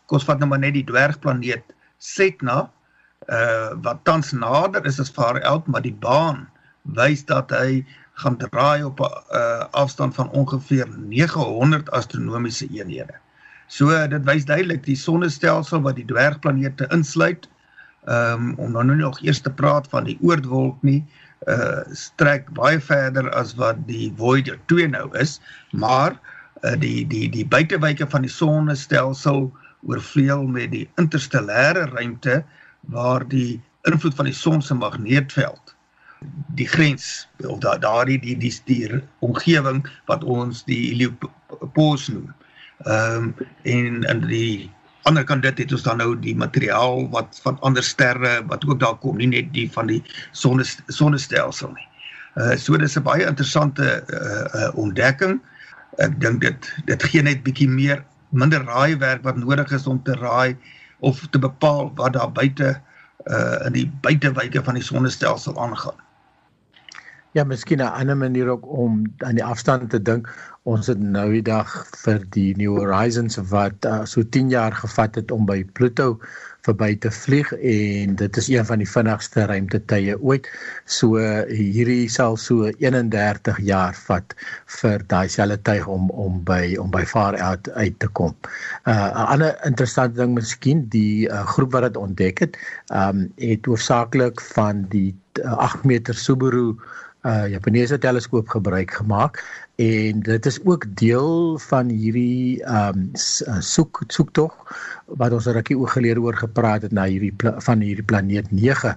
kos 0.05 0.25
vat 0.25 0.39
nou 0.39 0.49
maar 0.49 0.59
net 0.59 0.73
die 0.73 0.83
dwergplaneet 0.83 1.75
Setna, 1.99 2.69
uh 3.27 3.75
wat 3.83 4.03
tans 4.03 4.31
nader 4.31 4.85
is 4.85 4.99
as 4.99 5.09
Far 5.09 5.41
Out, 5.43 5.67
maar 5.67 5.81
die 5.81 5.93
baan 5.93 6.47
wys 6.83 7.25
dat 7.25 7.51
hy 7.51 7.85
gaan 8.19 8.37
draai 8.37 8.83
op 8.83 8.99
'n 8.99 9.11
uh, 9.35 9.65
afstand 9.71 10.15
van 10.15 10.29
ongeveer 10.29 10.87
900 10.97 11.91
astronomiese 11.91 12.67
eenhede. 12.67 13.15
So 13.67 14.07
dit 14.07 14.23
wys 14.25 14.45
duidelik 14.45 14.83
die 14.83 14.97
sonnestelsel 14.97 15.81
wat 15.81 15.95
die 15.95 16.05
dwergplanete 16.05 16.87
insluit. 16.91 17.47
Um, 18.07 18.55
om 18.55 18.71
nou 18.71 18.95
nog 18.95 19.19
eers 19.21 19.41
te 19.41 19.51
praat 19.51 19.87
van 19.91 20.03
die 20.03 20.17
oortwolk 20.21 20.81
nie, 20.81 21.03
uh 21.47 21.83
strek 21.91 22.49
baie 22.55 22.79
verder 22.79 23.29
as 23.37 23.53
wat 23.55 23.77
die 23.87 24.13
Voyager 24.17 24.57
2 24.65 24.87
nou 24.87 25.09
is, 25.19 25.39
maar 25.71 26.15
uh, 26.63 26.75
die 26.79 27.07
die 27.07 27.29
die 27.29 27.45
buitewyke 27.45 28.07
van 28.09 28.21
die 28.21 28.31
sonnestelsel 28.31 29.51
oorvleuel 29.87 30.47
met 30.47 30.71
die 30.71 30.87
interstellêre 30.95 31.85
ruimte 31.93 32.43
waar 32.81 33.27
die 33.27 33.61
invloed 33.81 34.15
van 34.15 34.25
die 34.25 34.33
son 34.33 34.61
se 34.61 34.73
magneetveld 34.73 35.75
die 36.55 36.67
grens 36.67 37.27
of 37.47 37.59
da 37.63 37.77
daardie 37.77 38.19
die 38.19 38.37
die 38.37 38.51
die 38.65 39.01
omgewing 39.19 39.85
wat 40.05 40.23
ons 40.23 40.65
die 40.67 40.89
heliopause 40.91 42.11
noem. 42.11 42.33
Ehm 42.85 43.23
um, 43.23 43.47
en 43.63 44.03
in 44.03 44.25
die 44.27 44.71
ander 45.07 45.23
kant 45.23 45.43
dit 45.43 45.57
het 45.57 45.71
ons 45.71 45.83
dan 45.83 45.97
nou 45.97 46.15
die 46.19 46.35
materiaal 46.35 47.07
wat 47.09 47.39
van 47.43 47.59
ander 47.59 47.83
sterre 47.83 48.43
wat 48.47 48.65
ook 48.67 48.79
daar 48.79 48.97
kom, 48.99 49.17
nie 49.17 49.27
net 49.31 49.53
die 49.53 49.69
van 49.71 49.87
die 49.87 50.03
sonne 50.31 50.67
sonnestelsel 50.87 51.71
nie. 51.71 51.87
Uh 52.35 52.55
so 52.55 52.77
dis 52.77 52.97
'n 52.97 53.03
baie 53.03 53.27
interessante 53.27 54.03
uh, 54.11 54.61
uh 54.61 54.71
ontdekking. 54.75 55.39
Uh 55.39 55.57
ek 55.97 56.19
dink 56.21 56.43
dit 56.43 56.69
dit 56.87 57.05
gee 57.11 57.23
net 57.25 57.41
bietjie 57.45 57.69
meer 57.69 58.03
minder 58.29 58.63
raaiwerk 58.67 59.23
wat 59.25 59.39
nodig 59.41 59.71
is 59.75 59.87
om 59.89 60.01
te 60.03 60.15
raai 60.19 60.55
of 60.99 61.27
te 61.29 61.39
bepaal 61.39 61.91
wat 61.95 62.13
daar 62.13 62.31
buite 62.31 62.81
uh 63.25 63.65
in 63.65 63.73
die 63.73 63.87
buitewyke 64.01 64.63
van 64.63 64.73
die 64.73 64.83
sonnestelsel 64.83 65.57
aangaan. 65.59 65.97
Ja, 67.31 67.43
miskien 67.43 67.77
'n 67.77 67.93
ander 67.93 68.17
manier 68.17 68.47
ook 68.47 68.67
om 68.67 69.03
aan 69.17 69.35
die 69.35 69.43
afstand 69.45 69.89
te 69.89 70.01
dink. 70.01 70.29
Ons 70.63 70.87
het 70.87 70.99
nou 70.99 71.31
die 71.31 71.41
dag 71.41 71.87
vir 71.97 72.25
die 72.29 72.55
New 72.57 72.77
Horizons 72.77 73.37
wat 73.51 73.85
uh, 73.85 74.05
so 74.05 74.23
10 74.29 74.49
jaar 74.49 74.73
gevat 74.73 75.15
het 75.15 75.31
om 75.31 75.45
by 75.45 75.63
Pluto 75.73 76.19
verby 76.69 76.93
te 77.03 77.11
vlieg 77.13 77.51
en 77.53 78.15
dit 78.19 78.39
is 78.41 78.49
een 78.51 78.65
van 78.65 78.81
die 78.81 78.89
vinnigste 78.89 79.45
ruimtetye 79.49 80.17
ooit. 80.21 80.49
So 80.85 81.19
hierdie 81.49 82.09
sal 82.11 82.37
so 82.37 82.69
31 82.69 83.61
jaar 83.65 83.97
vat 84.07 84.35
vir 84.79 85.05
daai 85.11 85.27
selfde 85.31 85.59
tuig 85.69 85.87
om 85.89 86.09
om 86.11 86.41
by 86.47 86.75
om 86.81 86.91
by 86.93 87.03
Far 87.09 87.37
Out 87.41 87.69
uit 87.75 87.99
te 87.99 88.09
kom. 88.19 88.35
Uh 88.85 89.09
'n 89.09 89.27
ander 89.35 89.57
interessante 89.65 90.21
ding 90.21 90.35
miskien 90.37 90.85
die 90.89 91.27
uh, 91.29 91.45
groep 91.53 91.71
wat 91.73 91.89
dit 91.89 91.97
ontdek 91.97 92.39
het, 92.45 92.57
um 92.93 93.27
het 93.37 93.65
hoofsaaklik 93.65 94.41
van 94.53 94.85
die 94.89 95.15
uh, 95.43 95.57
8 95.57 95.83
meter 95.83 96.15
Subaru 96.15 96.75
uh 97.27 97.47
Japaneese 97.51 97.97
teleskoop 97.99 98.47
gebruik 98.47 98.91
gemaak 98.91 99.43
en 99.75 100.19
dit 100.23 100.45
is 100.45 100.59
ook 100.63 100.85
deel 100.95 101.57
van 101.59 101.89
hierdie 101.91 102.63
um, 102.63 103.09
soek 103.59 104.03
soektog 104.07 104.55
wat 105.19 105.35
ons 105.35 105.47
'n 105.47 105.55
rukkie 105.57 105.77
oor 105.77 105.91
gelede 105.91 106.21
oor 106.23 106.35
gepraat 106.35 106.81
het 106.87 106.91
na 106.95 107.05
hierdie 107.11 107.33
van 107.39 107.83
hierdie 107.83 108.07
planeet 108.07 108.51
9 108.51 108.95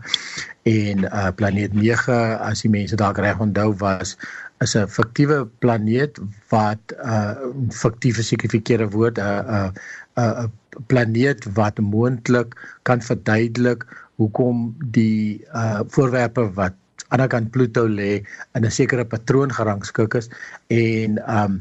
en 0.62 1.04
uh 1.04 1.30
planeet 1.34 1.74
9 1.74 2.38
as 2.38 2.62
die 2.62 2.70
mense 2.70 2.96
dalk 2.96 3.18
reg 3.18 3.42
onthou 3.42 3.74
was 3.82 4.14
is 4.62 4.76
'n 4.76 4.86
fiktiewe 4.86 5.46
planeet 5.58 6.18
wat 6.54 6.94
uh 7.02 7.34
fiktief 7.70 8.22
sekerfikeerde 8.22 8.86
woord 8.90 9.18
'n 9.18 9.22
uh, 9.22 9.70
'n 10.14 10.22
uh, 10.22 10.46
'n 10.46 10.50
planeet 10.86 11.46
wat 11.58 11.78
moontlik 11.78 12.54
kan 12.82 13.02
verduidelik 13.02 13.82
hoekom 14.14 14.76
die 14.94 15.42
uh 15.54 15.80
voorwerpe 15.88 16.46
wat 16.54 16.74
ander 17.12 17.28
kant 17.32 17.50
Pluto 17.54 17.82
lê 17.98 18.12
in 18.56 18.64
'n 18.64 18.70
sekere 18.78 19.04
patroon 19.04 19.50
gerangskik 19.58 20.14
is 20.20 20.28
en 20.68 21.10
um 21.40 21.52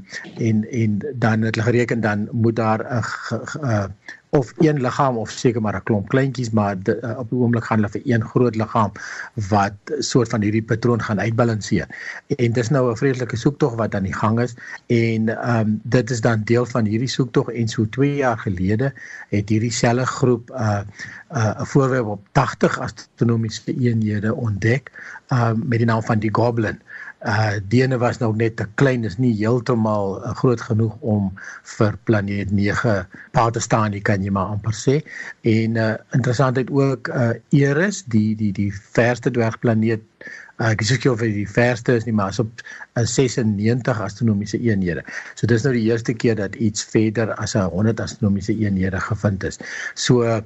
en 0.48 0.58
en 0.82 0.92
dan 1.24 1.42
het 1.42 1.56
hulle 1.56 1.68
gereken 1.70 2.02
dan 2.02 2.28
moet 2.32 2.56
daar 2.56 2.82
'n 2.82 3.94
of 4.32 4.54
een 4.58 4.82
liggaam 4.82 5.18
of 5.18 5.30
seker 5.30 5.62
maar 5.62 5.76
'n 5.76 5.84
klomp 5.84 6.08
kleintjies 6.10 6.50
maar 6.50 6.80
de, 6.84 7.00
uh, 7.02 7.18
op 7.20 7.30
die 7.30 7.40
oomblik 7.40 7.64
gaan 7.64 7.78
hulle 7.78 7.92
vir 7.92 8.02
een 8.04 8.24
groot 8.24 8.56
liggaam 8.56 8.92
wat 9.50 9.74
soort 10.00 10.30
van 10.30 10.42
hierdie 10.42 10.64
patroon 10.64 11.02
gaan 11.02 11.20
uitbalanseer. 11.20 11.88
En 12.28 12.52
dis 12.52 12.70
nou 12.70 12.92
'n 12.92 12.98
vreeslike 12.98 13.36
soektog 13.36 13.76
wat 13.76 13.96
aan 13.96 14.04
die 14.04 14.16
gang 14.16 14.40
is 14.40 14.56
en 14.88 15.30
ehm 15.30 15.60
um, 15.60 15.80
dit 15.84 16.10
is 16.10 16.22
dan 16.22 16.44
deel 16.44 16.66
van 16.66 16.86
hierdie 16.86 17.10
soektog 17.10 17.52
en 17.52 17.68
so 17.68 17.90
2 17.90 18.16
jaar 18.16 18.38
gelede 18.38 18.94
het 19.30 19.50
hierdie 19.50 19.72
selfe 19.72 20.06
groep 20.06 20.50
'n 20.50 20.54
uh, 20.54 20.80
'n 20.80 21.38
uh, 21.38 21.62
voorwerp 21.64 22.06
op 22.06 22.28
80 22.32 22.80
astronomiese 22.80 23.74
eenhede 23.78 24.36
ontdek 24.36 24.92
ehm 25.28 25.42
uh, 25.42 25.64
met 25.64 25.78
die 25.78 25.88
naam 25.88 26.04
van 26.04 26.20
die 26.20 26.34
Goblin 26.34 26.80
uh 26.80 27.11
Dene 27.70 27.98
was 28.02 28.18
nou 28.18 28.32
net 28.36 28.56
te 28.58 28.66
klein, 28.82 29.04
is 29.06 29.20
nie 29.22 29.34
heeltemal 29.38 30.16
uh, 30.18 30.32
groot 30.40 30.62
genoeg 30.62 30.96
om 31.02 31.28
vir 31.78 31.98
planeet 32.10 32.52
9 32.52 32.96
pa 33.36 33.44
te 33.54 33.62
staan, 33.62 33.94
jy 33.94 34.02
kan 34.02 34.24
jy 34.26 34.34
maar 34.34 34.56
amper 34.56 34.74
sê. 34.74 35.02
En 35.46 35.78
uh 35.78 35.92
interessantheid 36.18 36.72
ook 36.74 37.12
uh 37.14 37.34
Eris, 37.54 38.04
die 38.10 38.36
die 38.36 38.52
die 38.58 38.72
verste 38.74 39.30
dwergplaneet 39.34 40.02
uh, 40.62 40.72
ek 40.72 40.82
is 40.82 40.92
seker 40.94 41.14
of 41.14 41.22
dit 41.22 41.36
die 41.36 41.50
verste 41.50 41.96
is 42.00 42.08
nie, 42.08 42.16
maar 42.18 42.34
is 42.34 42.42
op 42.42 42.64
uh, 42.64 43.06
96 43.06 44.02
astronomiese 44.02 44.60
eenhede. 44.62 45.06
So 45.36 45.50
dis 45.50 45.66
nou 45.66 45.74
die 45.78 45.86
eerste 45.90 46.14
keer 46.18 46.40
dat 46.40 46.58
iets 46.58 46.86
verder 46.94 47.36
as 47.38 47.56
'n 47.56 47.70
100 47.70 48.02
astronomiese 48.02 48.58
eenhede 48.58 49.00
gevind 49.00 49.44
is. 49.44 49.62
So 49.94 50.26
uh, 50.26 50.42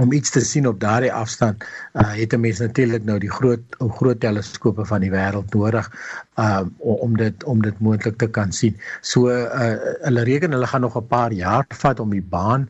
om 0.00 0.12
iets 0.12 0.30
te 0.30 0.40
sien 0.40 0.66
op 0.68 0.80
daardie 0.80 1.12
afstand 1.12 1.64
uh, 1.92 2.12
het 2.16 2.32
'n 2.32 2.40
mens 2.40 2.58
natuurlik 2.58 3.04
nou 3.04 3.18
die 3.18 3.30
groot 3.30 3.60
groot 3.78 4.20
teleskope 4.20 4.84
van 4.84 5.00
die 5.00 5.10
wêreld 5.10 5.54
nodig 5.54 5.90
uh, 6.38 6.62
om 6.78 7.16
dit 7.16 7.44
om 7.44 7.62
dit 7.62 7.80
moontlik 7.80 8.16
te 8.16 8.28
kan 8.28 8.52
sien. 8.52 8.76
So 9.00 9.28
uh, 9.28 9.76
hulle 10.08 10.22
reken 10.24 10.52
hulle 10.52 10.66
gaan 10.66 10.80
nog 10.80 10.96
'n 10.96 11.06
paar 11.06 11.32
jaar 11.32 11.66
vat 11.68 12.00
om 12.00 12.10
die 12.10 12.24
baan 12.24 12.68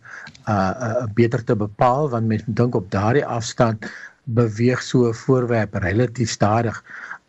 uh, 0.48 0.54
uh, 0.54 1.06
beter 1.14 1.44
te 1.44 1.56
bepaal 1.56 2.10
want 2.10 2.26
mense 2.26 2.44
dink 2.46 2.74
op 2.74 2.90
daardie 2.90 3.26
afstand 3.26 3.86
beweeg 4.24 4.82
so 4.82 5.08
'n 5.08 5.14
voorwerp 5.14 5.74
relatief 5.74 6.30
stadig 6.30 6.82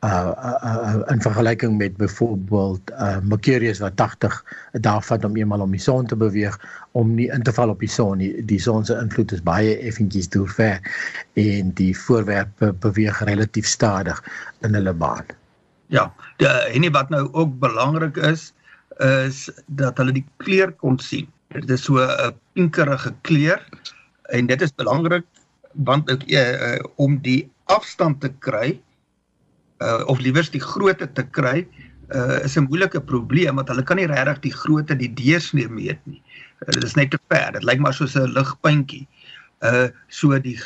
uh, 0.04 0.32
uh, 0.36 0.58
uh 0.64 1.12
in 1.12 1.22
vergelyking 1.22 1.78
met 1.78 1.98
byvoorbeeld 1.98 2.92
uh 2.92 3.18
Mercurius 3.24 3.80
wat 3.80 3.96
80 3.96 4.44
dae 4.72 5.02
vat 5.02 5.26
om 5.26 5.38
eenmal 5.38 5.64
om 5.64 5.72
die 5.72 5.82
son 5.82 6.08
te 6.08 6.16
beweeg 6.16 6.58
om 6.92 7.16
nie 7.16 7.30
in 7.32 7.44
te 7.44 7.54
val 7.54 7.72
op 7.72 7.80
die 7.80 7.90
son 7.90 8.18
nie. 8.18 8.32
Die 8.46 8.60
son 8.60 8.86
se 8.86 8.98
invloed 9.00 9.32
is 9.32 9.44
baie 9.44 9.78
effentjies 9.80 10.30
deur 10.30 10.50
ver 10.50 10.82
en 11.40 11.72
die 11.80 11.94
voorwerpe 11.98 12.74
beweeg 12.84 13.24
relatief 13.30 13.68
stadig 13.68 14.20
in 14.62 14.76
hulle 14.76 14.94
baan. 14.94 15.26
Ja, 15.88 16.10
die 16.38 16.48
en 16.48 16.92
wat 16.92 17.10
nou 17.10 17.30
ook 17.32 17.60
belangrik 17.60 18.18
is 18.18 18.52
is 19.00 19.50
dat 19.68 19.98
hulle 19.98 20.14
die 20.14 20.28
kleur 20.38 20.72
kon 20.72 21.00
sien. 21.00 21.28
Dit 21.54 21.70
is 21.70 21.84
so 21.84 22.00
'n 22.00 22.36
pinkerige 22.54 23.14
kleur 23.22 23.62
en 24.30 24.46
dit 24.46 24.62
is 24.62 24.76
belangrik 24.76 25.26
want 25.74 26.10
ek 26.10 26.24
uh, 26.30 26.40
uh, 26.40 26.80
om 26.96 27.18
die 27.22 27.50
afstand 27.66 28.22
te 28.22 28.30
kry 28.40 28.74
uh, 28.74 28.82
of 30.08 30.20
liewers 30.20 30.52
die 30.54 30.62
grootte 30.62 31.08
te 31.14 31.24
kry 31.24 31.68
uh, 32.12 32.40
is 32.44 32.58
'n 32.58 32.68
moeilike 32.70 33.02
probleem 33.02 33.56
want 33.56 33.70
hulle 33.72 33.84
kan 33.84 33.98
nie 33.98 34.08
regtig 34.08 34.42
die 34.48 34.54
grootte 34.54 34.96
die 34.96 35.12
deursnee 35.14 35.70
meet 35.70 36.00
nie. 36.06 36.22
Uh, 36.64 36.72
dit 36.74 36.84
is 36.84 36.96
net 36.96 37.12
te 37.12 37.20
ver. 37.32 37.52
Dit 37.52 37.64
lyk 37.64 37.80
maar 37.80 37.94
soos 37.94 38.16
'n 38.16 38.34
ligpuntjie. 38.34 39.08
Uh 39.64 39.88
so 40.08 40.40
die 40.40 40.58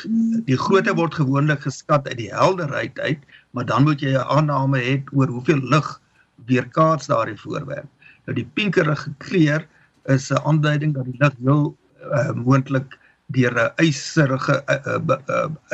die 0.46 0.58
grootte 0.58 0.94
word 0.94 1.14
gewoonlik 1.14 1.62
geskat 1.62 2.08
uit 2.08 2.18
die 2.18 2.32
helderheid 2.34 2.98
uit, 2.98 3.20
maar 3.50 3.66
dan 3.66 3.84
moet 3.84 4.00
jy 4.00 4.12
'n 4.14 4.28
aanname 4.28 4.78
hê 4.78 4.94
oor 5.12 5.28
hoeveel 5.28 5.62
lig 5.62 6.00
weerkaats 6.46 7.06
daardie 7.06 7.38
voorwerp. 7.38 7.88
Nou 8.26 8.34
die 8.34 8.48
pinkerige 8.54 9.14
kleur 9.18 9.66
is 10.04 10.30
'n 10.30 10.42
aanduiding 10.44 10.94
dat 10.94 11.04
die 11.04 11.18
lig 11.18 11.34
heel 11.44 11.76
uh, 12.12 12.32
moontlik 12.32 12.98
deur 13.36 13.52
'n 13.52 13.84
yserige 13.84 14.62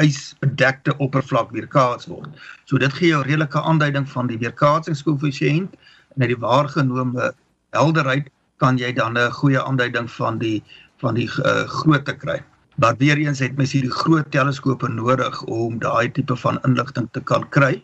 ysbedekte 0.02 0.96
oppervlak 0.99 1.50
weerkaats 1.50 2.06
word. 2.06 2.30
So 2.64 2.78
dit 2.78 2.92
gee 2.92 3.08
jou 3.08 3.23
redelike 3.23 3.61
aanduiding 3.61 4.08
van 4.08 4.26
die 4.26 4.38
weerkaatsingskoëffisiënt 4.38 5.76
en 6.14 6.23
uit 6.23 6.32
die 6.32 6.42
waargenome 6.46 7.32
helderheid 7.70 8.30
kan 8.62 8.78
jy 8.78 8.92
dan 8.92 9.18
'n 9.18 9.30
goeie 9.30 9.62
aanduiding 9.62 10.11
van 10.11 10.38
die 10.38 10.62
van 11.02 11.14
die 11.14 11.28
uh, 11.28 11.64
grootte 11.68 12.16
kry. 12.16 12.42
Maar 12.76 12.96
weer 12.99 13.16
eens 13.16 13.38
het 13.38 13.56
mens 13.56 13.73
hierdie 13.73 13.90
groot 13.90 14.30
teleskope 14.30 14.88
nodig 14.88 15.42
om 15.42 15.78
daai 15.78 16.11
tipe 16.11 16.37
van 16.37 16.58
inligting 16.64 17.08
te 17.12 17.20
kan 17.20 17.49
kry. 17.49 17.82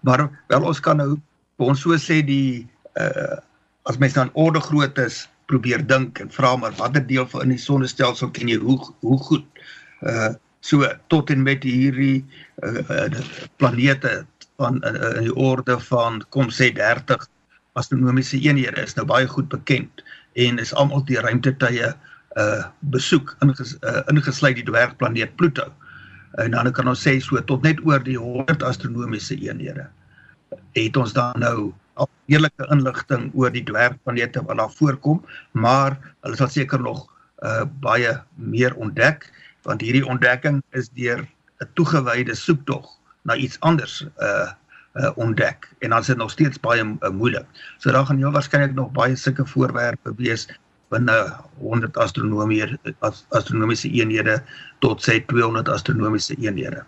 Maar 0.00 0.30
wel 0.48 0.62
ons 0.62 0.80
kan 0.80 0.96
nou 0.96 1.20
ons 1.56 1.80
so 1.80 1.96
sê 1.98 2.22
die 2.24 2.66
uh, 2.98 3.38
as 3.82 3.98
mens 3.98 4.12
dan 4.12 4.30
orde 4.32 4.60
groot 4.60 4.98
is 4.98 5.28
probeer 5.50 5.84
dink 5.86 6.20
en 6.22 6.30
vra 6.32 6.54
maar 6.56 6.76
watter 6.78 7.06
deel 7.06 7.26
van 7.32 7.48
in 7.48 7.54
die 7.54 7.60
sonnestelsel 7.60 8.32
ken 8.36 8.50
jy 8.52 8.58
hoe 8.62 8.78
hoe 9.04 9.18
goed 9.28 9.64
uh 10.02 10.32
so 10.64 10.86
tot 11.12 11.28
en 11.28 11.42
met 11.44 11.64
hierdie 11.68 12.24
uh, 12.64 12.80
uh 12.88 13.24
planete 13.60 14.24
van 14.56 14.78
uh, 14.80 15.10
in 15.18 15.26
die 15.28 15.34
orde 15.36 15.76
van 15.90 16.22
kom 16.32 16.48
sê 16.48 16.70
30 16.72 17.26
astronomiese 17.76 18.40
eenhede 18.40 18.80
is 18.80 18.96
nou 18.96 19.04
baie 19.06 19.28
goed 19.28 19.50
bekend 19.52 20.04
en 20.40 20.58
is 20.62 20.72
almal 20.74 21.04
die 21.04 21.20
ruimtetye 21.20 21.92
uh 22.40 22.64
besoek 22.94 23.36
inges, 23.44 23.76
uh, 23.82 24.00
ingesluit 24.10 24.56
die 24.58 24.66
dwergplaneet 24.66 25.36
Pluto. 25.36 25.68
En 26.42 26.50
dan 26.50 26.72
kan 26.74 26.88
ons 26.90 27.02
sê 27.06 27.18
so 27.22 27.38
tot 27.46 27.62
net 27.62 27.78
oor 27.86 28.02
die 28.02 28.18
100 28.18 28.64
astronomiese 28.66 29.36
eenhede 29.38 29.86
het 30.74 30.96
ons 30.96 31.12
dan 31.14 31.38
nou 31.38 31.72
al 31.94 32.08
eerlike 32.26 32.66
inligting 32.74 33.30
oor 33.34 33.52
die 33.54 33.64
dwergplanete 33.66 34.42
wat 34.48 34.58
daar 34.60 34.72
voorkom, 34.72 35.22
maar 35.52 35.98
hulle 36.24 36.38
sal 36.38 36.50
seker 36.52 36.82
nog 36.82 37.06
uh 37.44 37.64
baie 37.84 38.12
meer 38.34 38.74
ontdek 38.80 39.26
want 39.68 39.82
hierdie 39.84 40.04
ontdekking 40.06 40.62
is 40.78 40.88
deur 40.96 41.24
'n 41.60 41.68
toegewyde 41.74 42.34
soektog 42.34 42.86
na 43.22 43.34
iets 43.34 43.60
anders 43.60 44.04
uh 44.20 44.50
uh 44.94 45.10
ontdek 45.16 45.68
en 45.78 45.90
dan 45.90 46.00
is 46.00 46.06
dit 46.06 46.16
nog 46.16 46.30
steeds 46.30 46.60
baie 46.60 46.84
uh, 46.84 47.10
moeilik. 47.10 47.46
So 47.78 47.90
daar 47.90 48.06
gaan 48.06 48.18
heel 48.18 48.32
waarskynlik 48.32 48.74
nog 48.74 48.92
baie 48.92 49.16
sulke 49.16 49.46
voorwerpe 49.46 50.14
wees 50.16 50.48
binne 50.88 51.34
100 51.58 51.96
astronomie 51.96 52.78
as 52.98 53.24
astronomiese 53.28 53.90
eenhede 53.90 54.42
tot 54.78 55.02
sê 55.02 55.18
200 55.26 55.68
astronomiese 55.68 56.36
eenhede. 56.38 56.84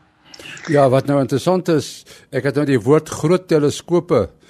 Ja, 0.68 0.88
wat 0.88 1.06
nou 1.06 1.20
interessant 1.20 1.68
is, 1.68 2.04
ek 2.30 2.44
het 2.44 2.54
nou 2.54 2.66
die 2.66 2.80
woord 2.80 3.08
groot 3.08 3.48
teleskope 3.48 4.28
uh, 4.28 4.45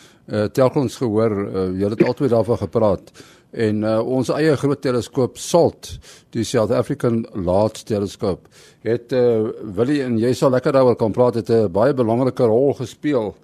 telkens 0.52 0.96
gehoor, 0.96 1.30
uh, 1.30 1.78
julle 1.78 1.94
het 1.94 2.04
altyd 2.04 2.30
daarvan 2.30 2.58
gepraat. 2.58 3.12
En 3.56 3.82
uh, 3.82 4.00
ons 4.02 4.28
eie 4.34 4.56
groot 4.58 4.80
teleskoop 4.82 5.38
SALT, 5.38 5.92
die 6.34 6.44
South 6.44 6.70
African 6.74 7.22
Large 7.32 7.84
Telescope, 7.84 8.50
het 8.84 9.14
uh, 9.16 9.46
Willie 9.76 10.02
en 10.04 10.18
jy 10.18 10.32
sal 10.34 10.50
lekker 10.50 10.74
daaroor 10.76 10.98
kan 10.98 11.14
praat 11.14 11.38
het 11.40 11.50
'n 11.50 11.70
baie 11.72 11.94
belangrike 11.94 12.44
rol 12.44 12.74
gespeel 12.74 13.34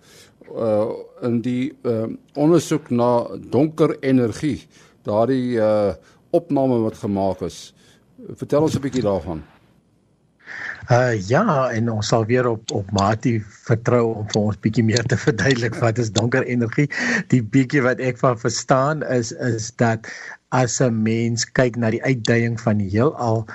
uh 0.53 0.91
in 1.23 1.41
die 1.41 1.73
uh 1.87 2.11
ondersoek 2.35 2.91
na 2.91 3.27
donker 3.51 3.97
energie, 4.01 4.67
daardie 5.03 5.57
uh 5.57 5.95
opname 6.31 6.83
wat 6.83 6.99
gemaak 6.99 7.41
is. 7.43 7.75
Vertel 8.37 8.63
ons 8.63 8.77
'n 8.77 8.81
bietjie 8.81 9.03
daarvan. 9.03 9.52
Uh 10.93 11.17
ja, 11.25 11.71
en 11.73 11.89
ons 11.89 12.09
sal 12.13 12.27
weer 12.29 12.47
op 12.51 12.73
op 12.77 12.91
Mati 12.93 13.39
vertrou 13.65 14.03
om 14.11 14.27
vir 14.29 14.41
ons 14.41 14.59
bietjie 14.61 14.85
meer 14.85 15.07
te 15.09 15.17
verduidelik 15.25 15.79
wat 15.81 16.01
is 16.03 16.11
donker 16.13 16.45
energie. 16.45 16.85
Die 17.33 17.41
bietjie 17.55 17.81
wat 17.87 18.03
ek 18.05 18.21
van 18.21 18.37
verstaan 18.37 19.01
is 19.09 19.31
is 19.33 19.71
dat 19.81 20.11
as 20.53 20.81
'n 20.85 21.01
mens 21.07 21.47
kyk 21.59 21.81
na 21.81 21.95
die 21.97 22.03
uitdaging 22.05 22.61
van 22.61 22.85
die 22.85 22.91
heelal, 22.93 23.47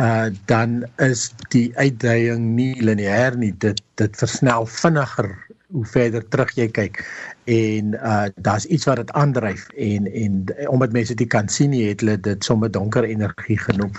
uh 0.00 0.32
dan 0.48 0.86
is 0.96 1.28
die 1.52 1.68
uitdaging 1.76 2.48
nie 2.56 2.72
lineêr 2.80 3.36
nie. 3.36 3.52
Dit 3.52 3.84
dit 4.00 4.16
versnel 4.16 4.64
vinniger 4.64 5.34
hoe 5.72 5.84
verder 5.86 6.22
terug 6.30 6.52
jy 6.54 6.66
kyk 6.70 7.00
en 7.50 7.94
uh 7.98 8.26
daar's 8.46 8.66
iets 8.70 8.86
wat 8.86 9.00
dit 9.02 9.10
aandryf 9.18 9.66
en 9.74 10.06
en 10.06 10.44
omdat 10.70 10.94
mense 10.94 11.14
dit 11.14 11.28
kan 11.28 11.48
sien 11.50 11.70
nie 11.74 11.88
het 11.88 12.04
hulle 12.04 12.16
dit 12.20 12.44
sommer 12.44 12.70
donker 12.70 13.04
energie 13.06 13.58
genoem. 13.58 13.90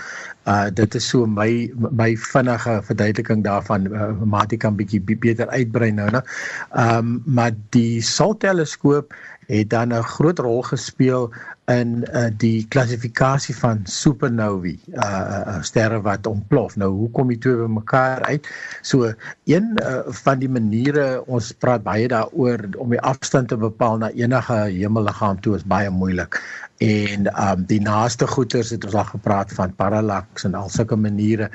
Uh 0.48 0.68
dit 0.72 0.94
is 0.94 1.08
so 1.08 1.26
my 1.26 1.68
my 1.76 2.14
vinnige 2.16 2.78
verduideliking 2.88 3.44
daarvan 3.44 3.88
uh, 3.92 4.12
maar 4.24 4.48
dit 4.48 4.60
kan 4.60 4.76
bietjie 4.76 5.00
beter 5.00 5.48
uitbrei 5.48 5.90
nou 5.92 6.10
nou. 6.10 6.24
Um 6.72 7.22
maar 7.26 7.52
die 7.76 8.00
SALT 8.00 8.40
teleskoop 8.40 9.14
het 9.48 9.70
dan 9.70 9.92
'n 9.92 10.02
groot 10.02 10.38
rol 10.38 10.62
gespeel 10.62 11.32
in 11.68 12.04
uh, 12.12 12.28
die 12.40 12.66
klassifikasie 12.72 13.54
van 13.58 13.82
supernovae, 13.88 14.76
uh, 14.96 15.04
uh 15.04 15.56
sterre 15.66 16.00
wat 16.04 16.26
ontplof. 16.26 16.76
Nou 16.80 16.90
hoekom 16.94 17.32
die 17.32 17.38
twee 17.44 17.58
bymekaar 17.60 18.24
uit? 18.30 18.48
So 18.82 19.12
een 19.44 19.74
uh, 19.82 20.00
van 20.22 20.40
die 20.40 20.48
maniere 20.48 21.24
ons 21.26 21.52
praat 21.52 21.84
baie 21.84 22.08
daaroor 22.08 22.68
om 22.80 22.96
die 22.96 23.02
afstand 23.04 23.52
te 23.52 23.60
bepaal 23.60 24.00
na 24.00 24.12
enige 24.16 24.56
hemelliggaam 24.72 25.40
toe 25.44 25.58
is 25.58 25.66
baie 25.68 25.90
moeilik 25.92 26.40
en 26.78 27.26
um 27.34 27.64
die 27.66 27.80
naaste 27.82 28.26
goeters 28.26 28.70
het 28.70 28.84
ons 28.86 28.94
al 28.94 29.06
gepraat 29.10 29.52
van 29.54 29.74
parallax 29.74 30.44
en 30.46 30.54
al 30.54 30.68
sulke 30.70 30.96
maniere 30.96 31.48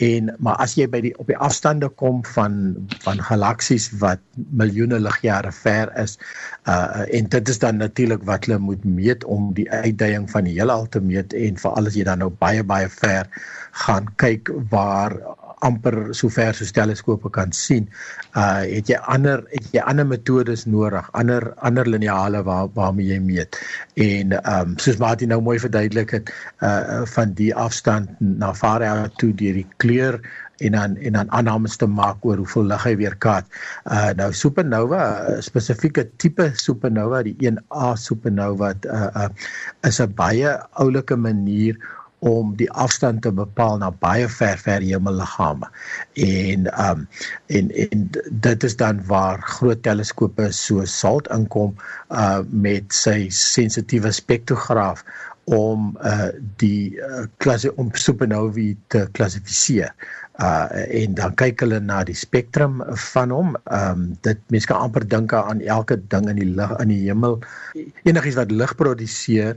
en 0.00 0.30
maar 0.38 0.56
as 0.64 0.74
jy 0.78 0.86
by 0.88 1.02
die 1.04 1.12
op 1.20 1.28
die 1.28 1.36
afstande 1.36 1.90
kom 2.00 2.22
van 2.32 2.56
van 3.04 3.20
galaksies 3.28 3.90
wat 4.00 4.22
miljoene 4.56 5.00
ligjare 5.00 5.52
ver 5.52 5.92
is 6.00 6.16
uh 6.64 7.04
en 7.04 7.28
dit 7.28 7.52
is 7.52 7.60
dan 7.60 7.76
natuurlik 7.76 8.24
wat 8.24 8.48
hulle 8.48 8.58
moet 8.58 8.84
meet 8.84 9.24
om 9.24 9.52
die 9.56 9.59
uitdaging 9.68 10.30
van 10.30 10.48
die 10.48 10.56
heelal 10.58 10.88
te 10.88 11.00
meet 11.00 11.36
en 11.36 11.60
veral 11.60 11.90
as 11.90 11.98
jy 11.98 12.06
dan 12.08 12.22
nou 12.24 12.30
baie 12.30 12.64
baie 12.64 12.88
ver 12.88 13.28
gaan 13.84 14.08
kyk 14.20 14.50
waar 14.72 15.16
amper 15.60 16.14
so 16.14 16.28
ver 16.32 16.54
so 16.56 16.64
teleskope 16.64 17.30
kan 17.32 17.52
sien. 17.52 17.88
Uh 18.36 18.64
het 18.64 18.90
jy 18.90 18.98
ander 19.14 19.44
het 19.52 19.68
jy 19.74 19.84
ander 19.92 20.06
metodes 20.08 20.64
nodig, 20.66 21.08
ander 21.12 21.50
ander 21.68 21.88
lineale 21.88 22.42
waar 22.46 22.70
waarmee 22.74 23.12
jy 23.12 23.20
meet. 23.24 23.60
En 23.94 24.36
ehm 24.40 24.72
um, 24.72 24.76
soos 24.78 25.00
Martin 25.02 25.32
nou 25.32 25.40
mooi 25.44 25.58
verduidelik 25.60 26.16
het 26.18 26.32
uh 26.64 27.02
van 27.14 27.34
die 27.36 27.52
afstand 27.54 28.16
na 28.20 28.54
Fairhaven 28.54 29.12
toe 29.20 29.34
deur 29.34 29.60
die 29.60 29.68
kleur 29.76 30.20
en 30.60 30.76
dan 30.76 30.96
en 30.96 31.12
dan 31.18 31.30
aannames 31.30 31.76
te 31.80 31.86
maak 31.86 32.24
oor 32.24 32.42
hoeveel 32.42 32.68
lig 32.72 32.84
hy 32.88 32.96
weerkaat. 33.04 33.48
Uh 33.84 34.10
nou 34.18 34.30
supernova, 34.36 35.02
spesifieke 35.44 36.06
tipe 36.22 36.50
supernova, 36.60 37.22
die 37.26 37.36
1A 37.40 37.94
supernova 38.00 38.74
uh, 38.88 39.08
uh 39.24 39.30
is 39.88 40.00
'n 40.00 40.12
baie 40.14 40.58
oulike 40.84 41.16
manier 41.16 41.78
om 42.20 42.52
die 42.56 42.68
afstand 42.76 43.22
te 43.24 43.32
bepaal 43.32 43.78
na 43.80 43.88
baie 43.90 44.28
ver 44.28 44.58
ver 44.60 44.84
hemelliggame. 44.84 45.68
En 46.20 46.68
um 46.88 47.06
en 47.46 47.70
en 47.86 48.10
dit 48.30 48.64
is 48.68 48.76
dan 48.76 49.00
waar 49.06 49.40
groot 49.42 49.82
teleskope 49.82 50.50
so 50.52 50.84
SALT 50.84 51.30
inkom 51.32 51.74
uh 52.10 52.40
met 52.50 52.92
sy 52.92 53.28
sensitiewe 53.32 54.12
spektrograaf 54.12 55.04
om 55.44 55.96
uh 56.04 56.30
die 56.60 56.96
uh, 57.00 57.24
klasse 57.42 57.72
om 57.80 57.90
supernovae 57.94 58.76
te 58.92 59.06
klassifiseer. 59.16 59.94
Uh 60.40 60.68
en 61.02 61.14
dan 61.18 61.34
kyk 61.40 61.60
hulle 61.64 61.80
na 61.80 62.02
die 62.04 62.16
spektrum 62.16 62.80
van 63.12 63.34
hom. 63.34 63.56
Um 63.66 64.12
dit 64.26 64.40
mense 64.52 64.68
kan 64.70 64.84
amper 64.86 65.06
dink 65.06 65.32
aan 65.36 65.60
elke 65.60 65.98
ding 66.12 66.28
in 66.30 66.40
die 66.42 66.50
lig 66.54 66.76
in 66.78 66.92
die 66.92 67.02
hemel. 67.08 67.40
Enigiets 68.04 68.38
wat 68.38 68.52
lig 68.52 68.76
produseer 68.76 69.56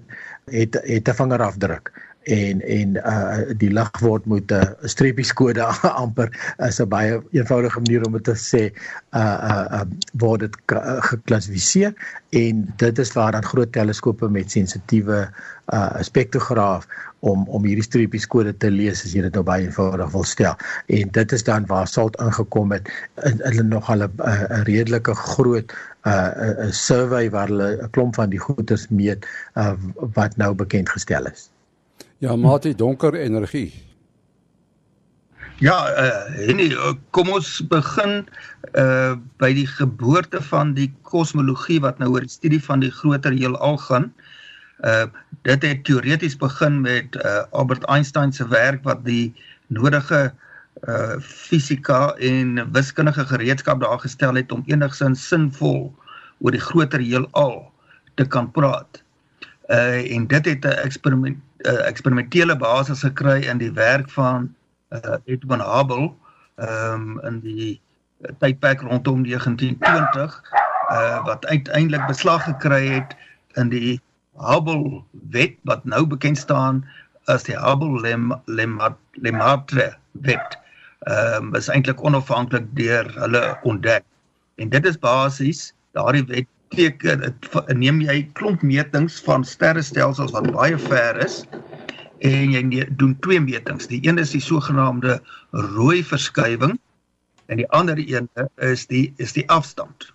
het 0.51 0.79
het 0.83 1.07
'n 1.07 1.19
vingerafdruk 1.21 1.93
en 2.23 2.61
en 2.61 2.95
uh 2.95 3.53
die 3.57 3.71
lig 3.71 3.99
word 3.99 4.25
met 4.25 4.51
'n 4.51 4.55
uh, 4.55 4.89
streepieskode 4.89 5.63
amper 6.03 6.29
is 6.57 6.79
'n 6.79 6.87
baie 6.87 7.21
eenvoudige 7.31 7.79
manier 7.79 8.05
om 8.05 8.13
dit 8.13 8.23
te 8.23 8.35
sê 8.35 8.63
uh 9.11 9.37
uh, 9.49 9.65
uh 9.79 9.85
word 10.13 10.39
dit 10.39 10.55
uh, 10.73 11.01
geklassifiseer 11.01 11.93
en 12.29 12.73
dit 12.77 12.99
is 12.99 13.13
waar 13.13 13.31
dan 13.31 13.43
groot 13.45 13.71
teleskope 13.71 14.29
met 14.29 14.51
sensitiewe 14.51 15.29
uh 15.73 16.01
spektrograaf 16.01 16.87
om 17.19 17.47
om 17.47 17.63
hierdie 17.63 17.83
streepieskode 17.83 18.57
te 18.57 18.71
lees 18.71 19.03
as 19.05 19.13
jy 19.15 19.21
dit 19.21 19.33
nou 19.33 19.43
baie 19.47 19.63
eenvoudig 19.63 20.11
wil 20.11 20.23
stel. 20.27 20.55
En 20.87 21.11
dit 21.11 21.31
is 21.31 21.43
dan 21.43 21.65
waar 21.65 21.87
SALT 21.87 22.19
ingekom 22.19 22.71
het 22.71 22.91
in 23.23 23.39
hulle 23.43 23.63
nog 23.63 23.89
al 23.89 24.03
'n 24.03 24.63
redelike 24.67 25.15
groot 25.15 25.71
uh 26.03 26.67
'n 26.67 26.71
survey 26.71 27.29
waar 27.29 27.47
hulle 27.47 27.69
'n 27.83 27.89
klomp 27.89 28.15
van 28.15 28.29
die 28.29 28.39
goeders 28.39 28.87
meet 28.87 29.27
uh 29.55 29.73
wat 29.95 30.37
nou 30.37 30.53
bekend 30.53 30.89
gestel 30.89 31.25
is 31.31 31.52
Ja, 32.23 32.35
maar 32.35 32.59
dit 32.59 32.77
donker 32.77 33.13
energie. 33.13 33.73
Ja, 35.59 35.77
uh, 36.03 36.53
nee, 36.55 36.77
kom 37.11 37.29
ons 37.29 37.59
begin 37.67 38.23
uh 38.79 39.15
by 39.43 39.49
die 39.53 39.67
geboorte 39.67 40.39
van 40.47 40.71
die 40.77 40.87
kosmologie 41.09 41.81
wat 41.83 41.99
nou 41.99 42.13
oor 42.13 42.23
die 42.23 42.31
studie 42.31 42.61
van 42.63 42.79
die 42.79 42.93
groter 42.95 43.35
heelal 43.35 43.75
gaan. 43.83 44.07
Uh 44.87 45.05
dit 45.43 45.67
het 45.67 45.83
teoreties 45.83 46.39
begin 46.39 46.79
met 46.87 47.19
uh 47.19 47.43
Albert 47.51 47.83
Einstein 47.91 48.31
se 48.31 48.47
werk 48.47 48.87
wat 48.87 49.03
die 49.03 49.35
nodige 49.67 50.31
uh 50.87 51.19
fisika 51.19 52.15
en 52.31 52.55
wiskundige 52.71 53.27
gereedskap 53.35 53.83
daar 53.83 53.99
gestel 53.99 54.39
het 54.39 54.51
om 54.51 54.63
enigsins 54.71 55.27
sinvol 55.27 55.89
oor 56.39 56.55
die 56.55 56.67
groter 56.71 57.03
heelal 57.03 57.65
te 58.15 58.23
kan 58.23 58.51
praat. 58.51 59.02
Uh 59.67 60.15
en 60.15 60.27
dit 60.27 60.45
het 60.45 60.65
'n 60.65 60.79
eksperiment 60.83 61.37
uh, 61.57 61.87
eksperimentele 61.87 62.57
basis 62.57 62.99
gekry 62.99 63.47
in 63.47 63.57
die 63.57 63.71
werk 63.71 64.09
van 64.09 64.55
uh, 64.89 65.15
Edwin 65.25 65.59
Hubble 65.59 66.11
um, 66.55 67.19
in 67.19 67.39
die 67.39 67.81
tydperk 68.39 68.81
rondom 68.81 69.23
1920 69.23 70.43
uh, 70.91 71.25
wat 71.25 71.45
uiteindelik 71.45 72.07
beslag 72.07 72.43
gekry 72.43 72.87
het 72.87 73.15
in 73.53 73.69
die 73.69 74.01
Hubble 74.33 75.03
wet 75.29 75.53
wat 75.61 75.85
nou 75.85 76.07
bekend 76.07 76.37
staan 76.37 76.85
as 77.31 77.43
die 77.43 77.55
Hubble-Lemaitre 77.55 79.95
wet. 80.11 80.59
Ehm 81.03 81.35
um, 81.35 81.55
is 81.55 81.67
eintlik 81.67 82.03
onafhanklik 82.03 82.75
deur 82.75 83.19
hulle 83.19 83.57
ontdek. 83.63 84.03
En 84.55 84.69
dit 84.69 84.85
is 84.85 84.99
basies 84.99 85.73
daardie 85.91 86.25
wet 86.25 86.47
teken 86.75 87.23
neem 87.79 88.01
jy 88.01 88.17
klomp 88.37 88.61
metings 88.61 89.19
van 89.25 89.45
sterrestelsels 89.45 90.33
wat 90.35 90.51
baie 90.55 90.77
ver 90.77 91.19
is 91.25 91.43
en 92.23 92.53
jy 92.53 92.85
doen 92.99 93.17
twee 93.19 93.41
metings. 93.43 93.87
Die 93.91 93.99
een 94.07 94.17
is 94.21 94.31
die 94.31 94.41
sogenaamde 94.41 95.19
rooi 95.51 96.03
verskywing 96.03 96.77
en 97.51 97.59
die 97.59 97.69
ander 97.75 97.99
een 97.99 98.29
is 98.55 98.87
die 98.87 99.13
is 99.17 99.35
die 99.35 99.45
afstand. 99.51 100.13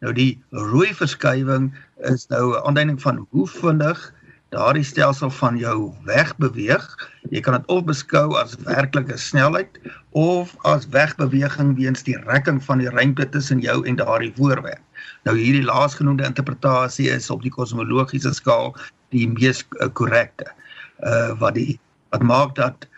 Nou 0.00 0.14
die 0.16 0.38
rooi 0.50 0.94
verskywing 0.94 1.70
is 2.08 2.26
nou 2.30 2.54
'n 2.54 2.62
aanduiding 2.66 3.00
van 3.02 3.26
hoe 3.30 3.46
vinnig 3.48 4.14
daardie 4.50 4.84
stelsel 4.84 5.30
van 5.30 5.58
jou 5.58 5.92
wegbeweeg. 6.08 6.86
Jy 7.30 7.42
kan 7.46 7.54
dit 7.58 7.66
of 7.70 7.84
beskou 7.86 8.34
as 8.38 8.56
werklike 8.66 9.16
snelheid 9.18 9.78
of 10.18 10.56
as 10.66 10.88
wegbeweging 10.90 11.76
weens 11.78 12.02
die 12.06 12.18
rekking 12.26 12.58
van 12.64 12.82
die 12.82 12.90
ruimte 12.90 13.28
tussen 13.28 13.62
jou 13.62 13.80
en 13.86 14.00
daardie 14.00 14.32
voorwerp. 14.36 14.82
Nou 15.28 15.36
hierdie 15.38 15.64
laasgenoemde 15.64 16.26
interpretasie 16.26 17.10
is 17.12 17.30
op 17.30 17.44
die 17.46 17.52
kosmologiese 17.54 18.32
skaal 18.34 18.74
die 19.14 19.28
mees 19.30 19.62
uh, 19.78 19.88
korrekte. 19.94 20.50
Uh 21.06 21.36
wat 21.38 21.54
die 21.54 21.78
wat 22.10 22.22
maak 22.26 22.54
dat 22.58 22.88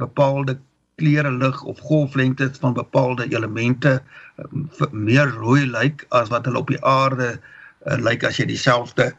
bepaalde 0.00 0.56
kleure 0.96 1.32
lig 1.32 1.62
of 1.68 1.80
golflengtes 1.80 2.60
van 2.62 2.72
bepaalde 2.78 3.28
elemente 3.28 3.98
uh, 4.00 4.88
meer 4.90 5.28
rooi 5.36 5.66
lyk 5.68 6.06
as 6.08 6.32
wat 6.32 6.48
hulle 6.48 6.64
op 6.64 6.72
die 6.72 6.80
aarde 6.84 7.34
uh, 7.36 7.98
lyk 8.00 8.24
as 8.24 8.40
jy 8.40 8.48
dieselfde 8.48 9.12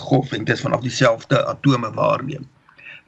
golflengtes 0.00 0.60
vanaf 0.64 0.80
dieselfde 0.80 1.44
atome 1.46 1.90
waarneem. 1.94 2.46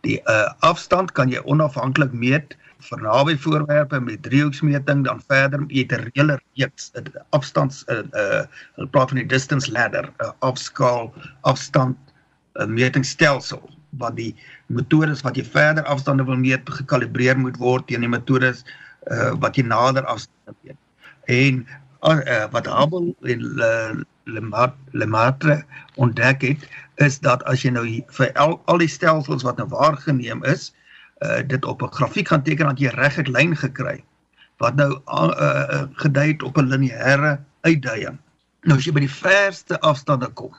Die 0.05 0.21
uh 0.29 0.49
afstand 0.67 1.13
kan 1.13 1.33
jy 1.33 1.41
onafhanklik 1.45 2.13
meet 2.13 2.57
vir 2.89 3.03
naby 3.05 3.35
voorwerpe 3.37 4.01
met 4.01 4.23
driehoeksmeting 4.25 5.05
dan 5.05 5.21
verder 5.29 5.61
met 5.61 5.93
'n 5.93 6.09
reële 6.13 6.39
reeks 6.57 6.93
afstands 7.31 7.85
uh, 7.89 8.03
uh, 8.13 8.45
hulle 8.77 8.89
praat 8.89 9.13
van 9.13 9.21
die 9.21 9.27
distance 9.27 9.73
ladder 9.73 10.09
'n 10.09 10.25
uh, 10.25 10.31
afskaal 10.39 11.13
afstand 11.41 11.97
uh, 12.55 12.67
metingstelsel 12.67 13.63
wat 13.99 14.17
die 14.17 14.35
metodes 14.67 15.23
wat 15.27 15.37
jy 15.37 15.45
verder 15.45 15.85
afstande 15.85 16.25
wil 16.25 16.37
meet 16.37 16.71
gekalibreer 16.71 17.39
moet 17.39 17.57
word 17.57 17.87
teen 17.87 18.01
die 18.01 18.09
metodes 18.09 18.65
uh, 19.11 19.33
wat 19.43 19.57
jy 19.57 19.65
nader 19.67 20.05
afstande 20.05 20.57
meet. 20.63 20.79
En 21.27 21.67
uh, 22.03 22.47
wat 22.51 22.67
Hubble 22.67 23.15
en 23.23 23.41
uh, 23.57 24.75
Lemaitre 24.93 25.65
ontdek 25.95 26.43
het 26.43 26.69
is 26.95 27.19
dat 27.21 27.43
as 27.45 27.63
jy 27.65 27.71
nou 27.71 27.85
vir 28.17 28.33
al, 28.35 28.61
al 28.65 28.79
die 28.79 28.89
stelsels 28.89 29.43
wat 29.43 29.57
nou 29.57 29.69
waargeneem 29.69 30.45
is, 30.45 30.71
uh, 31.25 31.41
dit 31.47 31.65
op 31.65 31.83
'n 31.83 31.93
grafiek 31.93 32.29
gaan 32.29 32.43
teken 32.43 32.67
dat 32.67 32.79
jy 32.79 32.93
regtig 32.95 33.27
lyn 33.27 33.57
gekry 33.57 34.05
wat 34.61 34.77
nou 34.77 35.01
uh, 35.09 35.29
uh, 35.41 35.83
gedui 35.93 36.29
het 36.33 36.43
op 36.43 36.57
'n 36.57 36.69
lineêre 36.69 37.39
uitdaging. 37.61 38.19
Nou 38.63 38.77
as 38.77 38.85
jy 38.85 38.93
by 38.93 39.01
die 39.01 39.17
verste 39.21 39.81
afstande 39.81 40.29
kom, 40.29 40.53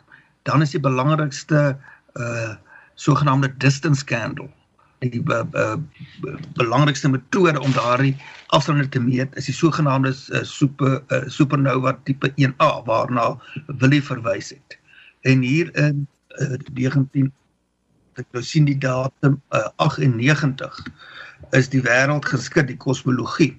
dan 0.43 0.61
is 0.61 0.73
die 0.73 0.81
belangrikste 0.81 1.77
uh 2.13 2.53
sogenaamde 3.01 3.57
distance 3.57 4.05
candle. 4.05 4.49
Die 5.01 5.21
uh, 5.33 5.41
uh, 5.53 5.77
belangrikste 6.53 7.09
metode 7.09 7.59
om 7.59 7.73
daardie 7.73 8.13
afstande 8.53 8.85
te 8.89 8.99
meet 9.01 9.35
is 9.35 9.47
die 9.49 9.55
sogenaamde 9.55 10.13
uh, 10.13 10.43
super 10.45 10.99
uh, 11.09 11.23
supernova 11.25 11.95
tipe 12.05 12.29
1A 12.37 12.69
waarna 12.85 13.31
Willie 13.81 14.03
verwys 14.03 14.51
het. 14.53 14.77
En 15.21 15.41
hier 15.41 15.73
in 15.75 16.07
uh, 16.37 16.57
19 16.73 17.31
ek 18.19 18.27
nou 18.35 18.43
sien 18.45 18.67
die 18.67 18.77
datum 18.77 19.39
uh, 19.55 19.67
98 19.81 20.79
is 21.57 21.69
die 21.73 21.81
wêreld 21.81 22.27
geskit 22.27 22.69
die 22.69 22.77
kosmologie 22.77 23.55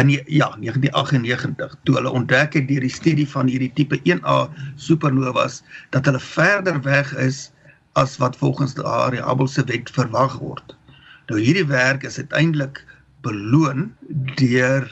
in 0.00 0.08
ja 0.10 0.48
1998 0.56 1.74
toe 1.84 1.96
hulle 1.98 2.10
ontdek 2.10 2.54
het 2.56 2.68
deur 2.68 2.84
die 2.86 2.92
studie 2.92 3.26
van 3.28 3.50
hierdie 3.50 3.72
tipe 3.76 3.98
1A 4.08 4.36
supernovas 4.80 5.60
dat 5.90 6.08
hulle 6.08 6.22
verder 6.22 6.80
weg 6.86 7.12
is 7.20 7.50
as 7.92 8.16
wat 8.16 8.36
volgens 8.36 8.74
die 8.74 9.22
Hubble 9.22 9.48
se 9.48 9.64
wet 9.64 9.90
verwag 9.90 10.38
word. 10.38 10.76
Nou 11.28 11.40
hierdie 11.40 11.66
werk 11.66 12.02
is 12.02 12.18
uiteindelik 12.18 12.84
beloon 13.20 13.92
deur 14.36 14.88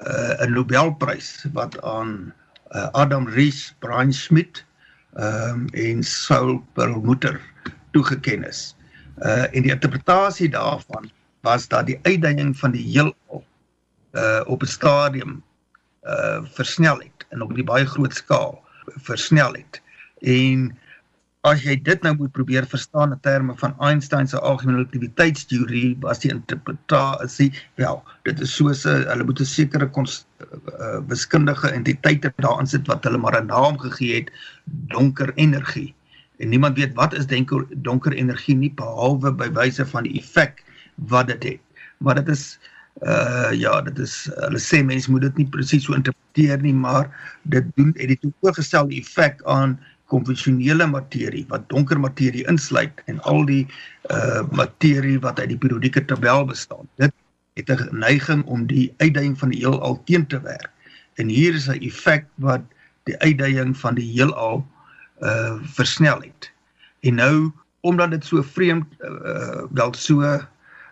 uh, 0.00 0.40
'n 0.40 0.52
Nobelprys 0.52 1.46
wat 1.52 1.82
aan 1.82 2.32
uh, 2.72 2.88
Adam 2.92 3.28
Ries, 3.28 3.74
Brian 3.78 4.12
Schmidt 4.12 4.64
um, 5.16 5.68
en 5.72 6.02
Saul 6.02 6.64
Perlmutter 6.72 7.40
toegeken 7.92 8.44
is. 8.44 8.76
Uh 9.18 9.44
en 9.52 9.62
die 9.62 9.72
interpretasie 9.72 10.48
daarvan 10.48 11.10
was 11.40 11.68
dat 11.68 11.86
die 11.86 11.98
uitdaging 12.02 12.56
van 12.58 12.70
die 12.72 12.84
heelal 12.84 13.44
uh 14.16 14.40
op 14.46 14.62
'n 14.62 14.66
stadium 14.66 15.42
uh 16.02 16.40
versnel 16.56 16.98
het 16.98 17.26
en 17.28 17.42
op 17.42 17.52
'n 17.52 17.64
baie 17.64 17.86
groot 17.86 18.14
skaal 18.14 18.64
versnel 18.96 19.52
het. 19.52 19.82
En 20.20 20.78
as 21.48 21.62
jy 21.64 21.76
dit 21.80 22.02
nou 22.02 22.14
moet 22.16 22.32
probeer 22.32 22.66
verstaan 22.68 23.12
in 23.12 23.20
terme 23.20 23.54
van 23.56 23.74
Einstein 23.80 24.28
se 24.28 24.38
algemene 24.38 24.82
relativiteitsteorie, 24.82 25.96
was 26.00 26.20
die 26.20 26.30
interpretasie 26.30 27.52
wel, 27.80 28.02
dit 28.28 28.40
is 28.40 28.52
soos 28.56 28.84
'n 28.84 29.06
hulle 29.08 29.24
moet 29.24 29.40
'n 29.40 29.44
sekere 29.44 29.88
uh, 29.88 31.00
wiskundige 31.08 31.72
entiteite 31.72 32.32
daarin 32.36 32.66
sit 32.66 32.86
wat 32.86 33.04
hulle 33.04 33.18
maar 33.18 33.40
'n 33.40 33.46
naam 33.46 33.78
gegee 33.78 34.14
het, 34.20 34.30
donker 34.64 35.32
energie 35.36 35.94
en 36.40 36.48
niemand 36.48 36.76
weet 36.76 36.94
wat 36.94 37.14
is 37.14 37.26
donker 37.26 37.66
donker 37.84 38.12
energie 38.12 38.56
nie 38.56 38.72
behalwe 38.74 39.32
by 39.32 39.48
wyse 39.56 39.84
van 39.92 40.08
die 40.08 40.16
effek 40.20 40.64
wat 41.12 41.28
dit 41.28 41.44
het. 41.44 41.86
Maar 41.98 42.20
dit 42.22 42.28
is 42.28 42.58
uh 43.06 43.52
ja, 43.56 43.80
dit 43.80 43.98
is 43.98 44.14
hulle 44.34 44.60
sê 44.60 44.80
mense 44.84 45.10
moet 45.10 45.24
dit 45.28 45.36
nie 45.40 45.48
presies 45.52 45.84
so 45.86 45.96
interpreteer 45.96 46.60
nie, 46.60 46.74
maar 46.74 47.08
dit 47.42 47.68
doen 47.76 47.92
het 47.96 48.12
die 48.12 48.18
toegestelde 48.24 48.96
effek 48.96 49.44
aan 49.44 49.78
konvensionele 50.10 50.86
materie 50.90 51.44
wat 51.48 51.68
donker 51.70 52.00
materie 52.00 52.44
insluit 52.50 53.02
en 53.10 53.20
al 53.30 53.44
die 53.48 53.64
uh 54.10 54.42
materie 54.50 55.18
wat 55.22 55.40
uit 55.40 55.52
die 55.54 55.60
periodieke 55.62 56.04
tabel 56.04 56.44
bestaan. 56.50 56.88
Dit 57.00 57.14
het 57.54 57.70
'n 57.70 57.98
neiging 57.98 58.44
om 58.44 58.66
die 58.66 58.92
uitdaging 58.96 59.38
van 59.38 59.50
die 59.54 59.60
heelal 59.60 60.02
teen 60.04 60.26
te 60.26 60.40
werk. 60.40 60.70
En 61.14 61.28
hier 61.28 61.54
is 61.54 61.68
'n 61.68 61.80
effek 61.80 62.26
wat 62.34 62.62
die 63.04 63.18
uitdaging 63.18 63.76
van 63.76 63.94
die 63.94 64.10
heelal 64.12 64.66
uh 65.20 65.56
versnel 65.62 66.20
het. 66.20 66.52
En 67.00 67.14
nou 67.14 67.52
omdat 67.80 68.10
dit 68.10 68.24
so 68.24 68.42
vreemd 68.42 68.86
uh 69.00 69.62
wel 69.70 69.94
so 69.94 70.40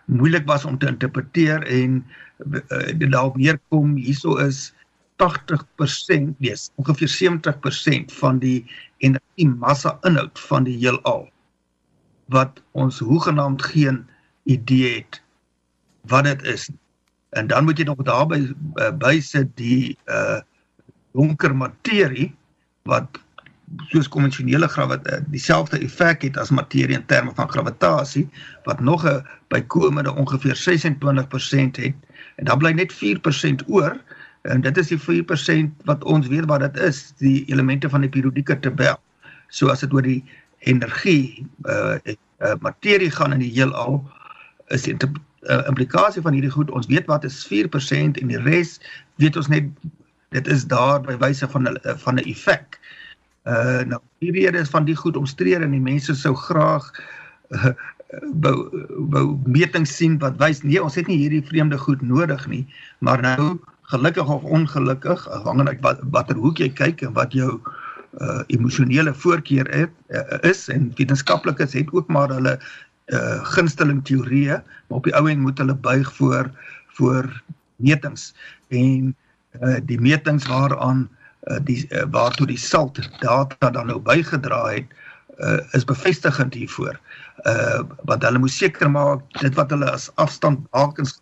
moeilik 0.05 0.45
was 0.45 0.65
om 0.65 0.77
te 0.77 0.87
interpreteer 0.87 1.63
en 1.63 2.05
uh, 2.37 2.97
dit 2.97 3.11
dalk 3.11 3.37
neerkom 3.37 3.95
hieso 3.95 4.35
is 4.41 4.73
80% 5.19 6.37
nee 6.37 6.55
ongeveer 6.75 7.11
70% 8.07 8.13
van 8.19 8.39
die 8.39 8.65
energie 8.97 9.49
massa 9.49 9.97
inhoud 10.07 10.39
van 10.39 10.63
die 10.63 10.77
heelal 10.77 11.29
wat 12.25 12.61
ons 12.71 12.99
hoegenaamd 12.99 13.63
geen 13.63 14.05
idee 14.43 14.95
het 14.95 15.21
wat 16.07 16.23
dit 16.23 16.43
is 16.43 16.69
en 17.29 17.47
dan 17.47 17.63
moet 17.63 17.77
jy 17.77 17.85
nog 17.85 18.03
daarby 18.07 18.39
uh, 18.45 18.91
bysit 18.97 19.55
die 19.57 19.97
uh 20.05 20.39
donker 21.11 21.55
materie 21.55 22.29
wat 22.87 23.17
soos 23.89 24.07
konvensionele 24.09 24.67
gravitasie 24.67 25.17
eh, 25.17 25.25
dieselfde 25.33 25.79
effek 25.85 26.21
het 26.25 26.37
as 26.37 26.51
materie 26.53 26.95
in 26.95 27.05
terme 27.05 27.33
van 27.35 27.49
gravitasie 27.49 28.27
wat 28.63 28.79
nog 28.79 29.05
'n 29.05 29.25
bykomende 29.47 30.15
ongeveer 30.15 30.55
26% 30.55 31.77
het 31.77 31.95
en 32.35 32.45
dan 32.45 32.57
bly 32.57 32.71
net 32.71 32.93
4% 32.93 33.67
oor 33.67 33.97
en 34.41 34.61
dit 34.61 34.77
is 34.77 34.87
die 34.87 34.99
4% 34.99 35.85
wat 35.89 36.03
ons 36.03 36.27
weet 36.27 36.47
wat 36.47 36.63
dit 36.67 36.77
is 36.87 37.13
die 37.19 37.43
elemente 37.51 37.89
van 37.89 38.01
die 38.01 38.11
periodieke 38.11 38.59
tabel 38.59 38.99
so 39.49 39.67
as 39.67 39.83
dit 39.83 39.93
oor 39.93 40.05
die 40.05 40.23
energie 40.59 41.45
uh, 41.65 41.97
uh 42.39 42.55
materie 42.63 43.11
gaan 43.11 43.33
in 43.35 43.43
die 43.43 43.51
heelal 43.51 43.99
is 44.69 44.85
die 44.87 44.95
uh, 45.47 45.63
implikasie 45.67 46.21
van 46.21 46.33
hierdie 46.33 46.51
goed. 46.51 46.71
Ons 46.71 46.87
weet 46.87 47.07
wat 47.07 47.23
is 47.23 47.41
4% 47.47 48.19
en 48.21 48.31
die 48.31 48.41
res 48.43 48.77
weet 49.21 49.37
ons 49.39 49.49
net 49.51 49.69
dit 50.35 50.47
is 50.47 50.65
daar 50.69 51.01
by 51.01 51.17
wyse 51.21 51.47
van 51.49 51.71
van 52.03 52.19
'n 52.19 52.25
effek. 52.25 52.79
Uh 53.43 53.81
nou 53.85 54.01
die 54.19 54.31
rede 54.31 54.59
is 54.59 54.69
van 54.69 54.85
die 54.85 54.95
goed 54.95 55.17
omstrede 55.17 55.63
en 55.63 55.71
die 55.71 55.81
mense 55.81 56.15
sou 56.15 56.35
graag 56.35 56.91
uh, 57.49 57.73
wou 58.41 58.69
wou 59.13 59.39
metings 59.45 59.95
sien 59.95 60.17
wat 60.19 60.37
wys 60.37 60.63
nee 60.63 60.81
ons 60.83 60.95
het 60.95 61.07
nie 61.07 61.17
hierdie 61.17 61.45
vreemde 61.45 61.77
goed 61.77 62.01
nodig 62.01 62.47
nie 62.47 62.65
maar 62.99 63.21
nou 63.21 63.59
gelukkig 63.89 64.29
of 64.29 64.43
ongelukkig 64.43 65.27
afhangende 65.29 65.77
wat 65.85 66.01
watter 66.13 66.37
hoek 66.37 66.61
jy 66.61 66.69
kyk 66.77 67.01
en 67.05 67.13
wat 67.17 67.33
jou 67.33 67.59
uh, 68.21 68.41
emosionele 68.47 69.13
voorkeur 69.13 69.69
het, 69.73 69.93
uh, 70.09 70.37
is 70.45 70.67
en 70.69 70.91
wetenskaplikes 70.97 71.73
het 71.77 71.93
ook 71.93 72.07
maar 72.07 72.29
hulle 72.33 72.57
uh, 73.13 73.39
gunsteling 73.55 74.03
teorieë 74.05 74.59
maar 74.61 75.01
op 75.01 75.09
die 75.09 75.15
ou 75.17 75.25
end 75.29 75.41
moet 75.45 75.57
hulle 75.57 75.75
buig 75.75 76.13
voor 76.17 76.51
voor 76.99 77.29
metings 77.75 78.33
en 78.69 79.15
uh, 79.61 79.77
die 79.85 79.99
metings 80.01 80.47
waaraan 80.47 81.07
uh, 81.49 81.57
die 81.63 81.85
uh, 81.89 82.05
waartoe 82.11 82.47
die 82.47 82.59
SALT 82.59 83.01
data 83.19 83.69
dan 83.69 83.89
nou 83.89 83.99
bygedra 84.03 84.65
het 84.69 84.97
uh, 85.39 85.57
is 85.71 85.85
bevestigend 85.87 86.53
hiervoor. 86.53 86.99
Uh 87.47 87.81
wat 88.03 88.23
hulle 88.23 88.39
moet 88.43 88.51
seker 88.51 88.89
maak 88.91 89.23
dit 89.39 89.55
wat 89.55 89.71
hulle 89.71 89.87
as 89.91 90.09
afstand 90.19 90.65
bakens 90.75 91.21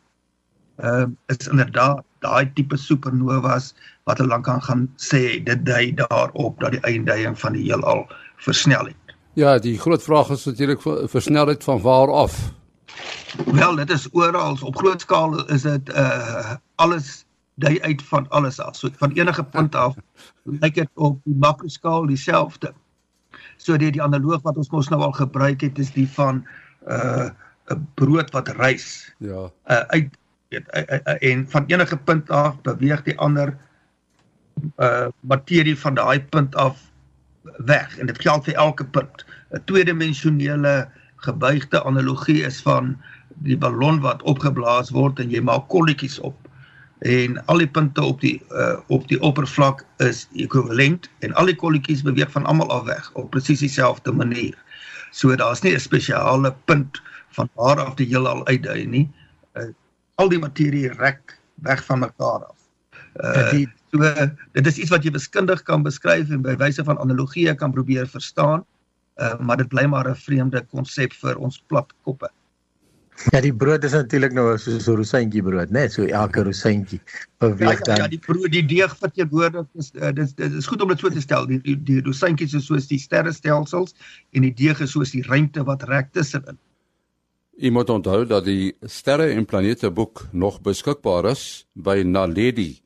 uh 0.81 1.05
is 1.29 1.47
inderdaad 1.47 2.01
daai 2.19 2.53
tipe 2.53 2.77
supernovas 2.77 3.73
wat 4.03 4.17
hulle 4.17 4.29
dan 4.29 4.45
kan 4.45 4.61
gaan 4.61 4.87
sê 4.95 5.43
dit 5.43 5.65
dui 5.65 5.93
daarop 5.95 6.59
dat 6.59 6.71
die 6.71 6.81
einduiing 6.81 7.39
van 7.39 7.53
die 7.53 7.65
heelal 7.67 8.07
versnel 8.37 8.91
het. 8.91 9.15
Ja, 9.37 9.59
die 9.59 9.77
groot 9.79 10.03
vraag 10.03 10.29
is 10.33 10.45
natuurlik 10.45 10.81
versnelheid 11.11 11.63
van 11.63 11.81
waar 11.81 12.11
af? 12.11 12.53
Wel, 13.45 13.75
dit 13.75 13.89
is 13.89 14.07
oral 14.11 14.57
op 14.61 14.77
groot 14.77 15.01
skaal 15.01 15.45
is 15.45 15.61
dit 15.61 15.89
uh 15.89 16.55
alles 16.75 17.25
dui 17.57 17.81
uit 17.81 18.01
van 18.03 18.29
alles 18.29 18.59
af. 18.59 18.75
So 18.75 18.89
van 18.97 19.11
enige 19.11 19.43
punt 19.43 19.75
af 19.75 19.95
lyk 20.43 20.75
dit 20.75 20.89
op 20.93 21.19
die 21.23 21.35
makroskaal 21.35 22.05
dieselfde. 22.05 22.73
So 23.57 23.77
die 23.77 23.91
die 23.91 24.01
analoog 24.01 24.41
wat 24.41 24.57
ons 24.57 24.69
mos 24.69 24.89
nou 24.89 25.01
al 25.01 25.11
gebruik 25.17 25.61
het 25.61 25.79
is 25.79 25.91
die 25.93 26.07
van 26.09 26.45
uh, 26.87 27.29
'n 27.73 27.87
brood 27.95 28.31
wat 28.31 28.47
rys. 28.47 29.13
Ja. 29.17 29.49
Uh, 29.69 29.83
uit 29.93 30.16
weet 30.49 30.69
en 31.19 31.45
van 31.49 31.65
enige 31.67 31.97
punt 31.97 32.29
af 32.29 32.61
beweeg 32.61 33.03
die 33.03 33.17
ander 33.17 33.57
uh 34.77 35.07
materie 35.19 35.77
van 35.77 35.93
daai 35.93 36.21
punt 36.21 36.55
af 36.55 36.79
weg 37.57 37.97
en 37.97 38.05
dit 38.05 38.21
geld 38.21 38.43
vir 38.43 38.55
elke 38.55 38.85
punt. 38.85 39.25
'n 39.51 39.61
Tweedimensionele 39.65 40.89
gebuigde 41.15 41.83
analogie 41.83 42.43
is 42.43 42.61
van 42.61 42.97
die 43.45 43.57
ballon 43.57 43.99
wat 43.99 44.21
opgeblaas 44.21 44.89
word 44.89 45.19
en 45.19 45.29
jy 45.29 45.41
maak 45.41 45.67
kolletjies 45.69 46.19
op 46.19 46.37
en 47.05 47.37
al 47.45 47.61
die 47.61 47.69
punte 47.69 48.01
op 48.01 48.21
die 48.21 48.41
uh, 48.51 48.79
op 48.87 49.07
die 49.07 49.19
oppervlak 49.21 49.83
is 50.01 50.25
ekwivalent 50.33 51.09
en 51.19 51.33
al 51.33 51.45
die 51.45 51.55
kolletjies 51.55 52.01
beweeg 52.01 52.31
van 52.31 52.45
almal 52.45 52.71
af 52.73 52.87
weg 52.89 53.09
op 53.13 53.29
presies 53.31 53.59
dieselfde 53.59 54.11
manier. 54.11 54.55
So 55.11 55.35
daar's 55.35 55.61
nie 55.61 55.75
'n 55.75 55.79
spesiale 55.79 56.55
punt 56.65 57.01
van 57.29 57.49
waar 57.53 57.79
af 57.79 57.95
die 57.95 58.07
heelal 58.07 58.45
uitdui 58.47 58.85
nie. 58.85 59.09
Uh, 59.53 59.69
al 60.17 60.29
die 60.29 60.39
materie 60.41 60.93
rek 60.97 61.35
weg 61.65 61.83
van 61.85 61.99
mekaar 62.05 62.45
af. 62.45 62.55
Uh, 63.17 63.49
die, 63.51 63.67
so 63.93 64.13
dit 64.57 64.67
is 64.69 64.77
iets 64.77 64.93
wat 64.93 65.05
jy 65.05 65.13
wiskundig 65.15 65.63
kan 65.65 65.85
beskryf 65.85 66.29
en 66.33 66.43
by 66.45 66.55
wyse 66.61 66.83
van 66.85 66.99
analogie 67.01 67.53
kan 67.57 67.73
probeer 67.73 68.09
verstaan. 68.09 68.65
Uh, 69.17 69.37
maar 69.41 69.57
dit 69.57 69.69
bly 69.69 69.85
maar 69.89 70.09
'n 70.09 70.15
vreemde 70.15 70.61
konsep 70.69 71.13
vir 71.21 71.37
ons 71.37 71.61
plat 71.67 71.93
koppe. 72.05 72.29
Ja, 73.33 73.41
die 73.41 73.53
brood 73.53 73.83
is 73.83 73.95
natuurlik 73.97 74.33
nou 74.33 74.57
soos 74.57 74.87
'n 74.87 74.95
rosientjie 74.95 75.41
brood, 75.41 75.71
né? 75.73 75.87
So 75.89 76.05
elke 76.05 76.43
rosientjie 76.43 77.01
beweeg 77.41 77.81
dan. 77.81 77.95
Ja, 77.95 78.03
ja, 78.03 78.07
die 78.07 78.19
brood, 78.19 78.51
die 78.51 78.65
deeg 78.65 78.93
behoorlik 78.99 79.65
is 79.73 79.91
uh, 79.95 80.11
dit 80.13 80.37
dit 80.37 80.53
is 80.53 80.67
goed 80.67 80.81
om 80.81 80.87
dit 80.87 80.99
so 80.99 81.09
te 81.09 81.21
stel. 81.21 81.47
Die 81.47 81.61
die, 81.61 81.77
die 81.83 82.01
rosientjies 82.01 82.53
is 82.53 82.65
soos 82.65 82.87
die 82.87 82.99
sterrestelsels 82.99 83.95
en 84.31 84.41
die 84.41 84.53
deeg 84.53 84.79
is 84.79 84.91
soos 84.91 85.11
die 85.11 85.25
ruimte 85.25 85.63
wat 85.63 85.83
rek 85.83 86.13
tussenin. 86.13 86.57
Jy 87.57 87.71
moet 87.73 87.89
onthou 87.89 88.19
dat 88.29 88.45
die 88.45 88.75
sterre 88.85 89.31
en 89.33 89.45
planete 89.49 89.89
boek 89.89 90.27
nog 90.29 90.59
beskikbaar 90.61 91.25
is 91.31 91.65
by 91.73 92.03
Naledi. 92.05 92.83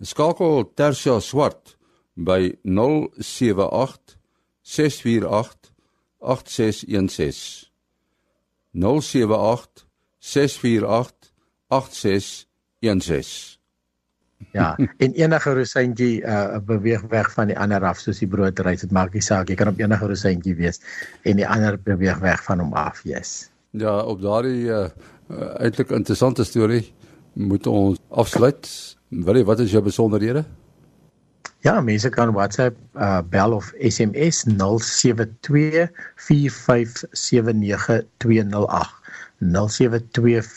Skakel 0.00 0.64
Tersia 0.72 1.20
Swart 1.20 1.76
by 2.16 2.56
078 2.64 4.16
648 4.64 5.74
8616. 6.24 7.68
078 8.72 9.84
648 10.18 11.32
8616. 11.68 13.58
Ja, 14.54 14.72
en 14.96 15.12
enige 15.12 15.52
rosientjie 15.52 16.22
uh, 16.22 16.56
beweeg 16.64 17.04
weg 17.12 17.28
van 17.34 17.52
die 17.52 17.58
ander 17.58 17.84
af 17.84 18.00
soos 18.00 18.24
die 18.24 18.30
broodreis. 18.30 18.80
Dit 18.86 18.94
maak 18.94 19.12
nie 19.12 19.24
saak, 19.24 19.52
jy 19.52 19.58
kan 19.58 19.68
op 19.74 19.84
enige 19.84 20.08
rosientjie 20.08 20.56
wees 20.56 20.80
en 21.28 21.36
die 21.42 21.48
ander 21.48 21.76
beweeg 21.76 22.24
weg 22.24 22.40
van 22.48 22.64
hom 22.64 22.72
af, 22.72 23.04
yes. 23.04 23.50
Ja, 23.70 24.02
op 24.02 24.20
daardie 24.20 24.64
uh, 24.64 24.86
eintlik 25.60 25.90
interessante 25.90 26.44
storie 26.44 26.92
moet 27.32 27.66
ons 27.66 27.98
afsluit. 28.08 28.96
Wil 29.08 29.36
jy 29.40 29.44
wat 29.44 29.60
is 29.60 29.70
jou 29.72 29.82
besonderhede? 29.84 30.44
Ja, 31.66 31.80
mense 31.80 32.08
kan 32.08 32.32
WhatsApp 32.32 32.76
uh, 32.94 33.20
bel 33.28 33.52
of 33.52 33.72
SMS 33.78 34.44
072 34.46 35.90
4579208. 36.16 38.98
072 39.38 40.46
4579208. 40.46 40.52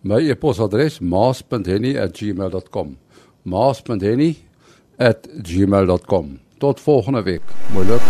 My 0.00 0.30
e-posadres 0.30 1.00
maas.henny@gmail.com. 1.00 2.98
maas.henny@gmail.com. 3.42 6.38
Tot 6.58 6.80
volgende 6.80 7.22
week. 7.22 7.42
Mooi 7.72 7.86
loop. 7.86 8.02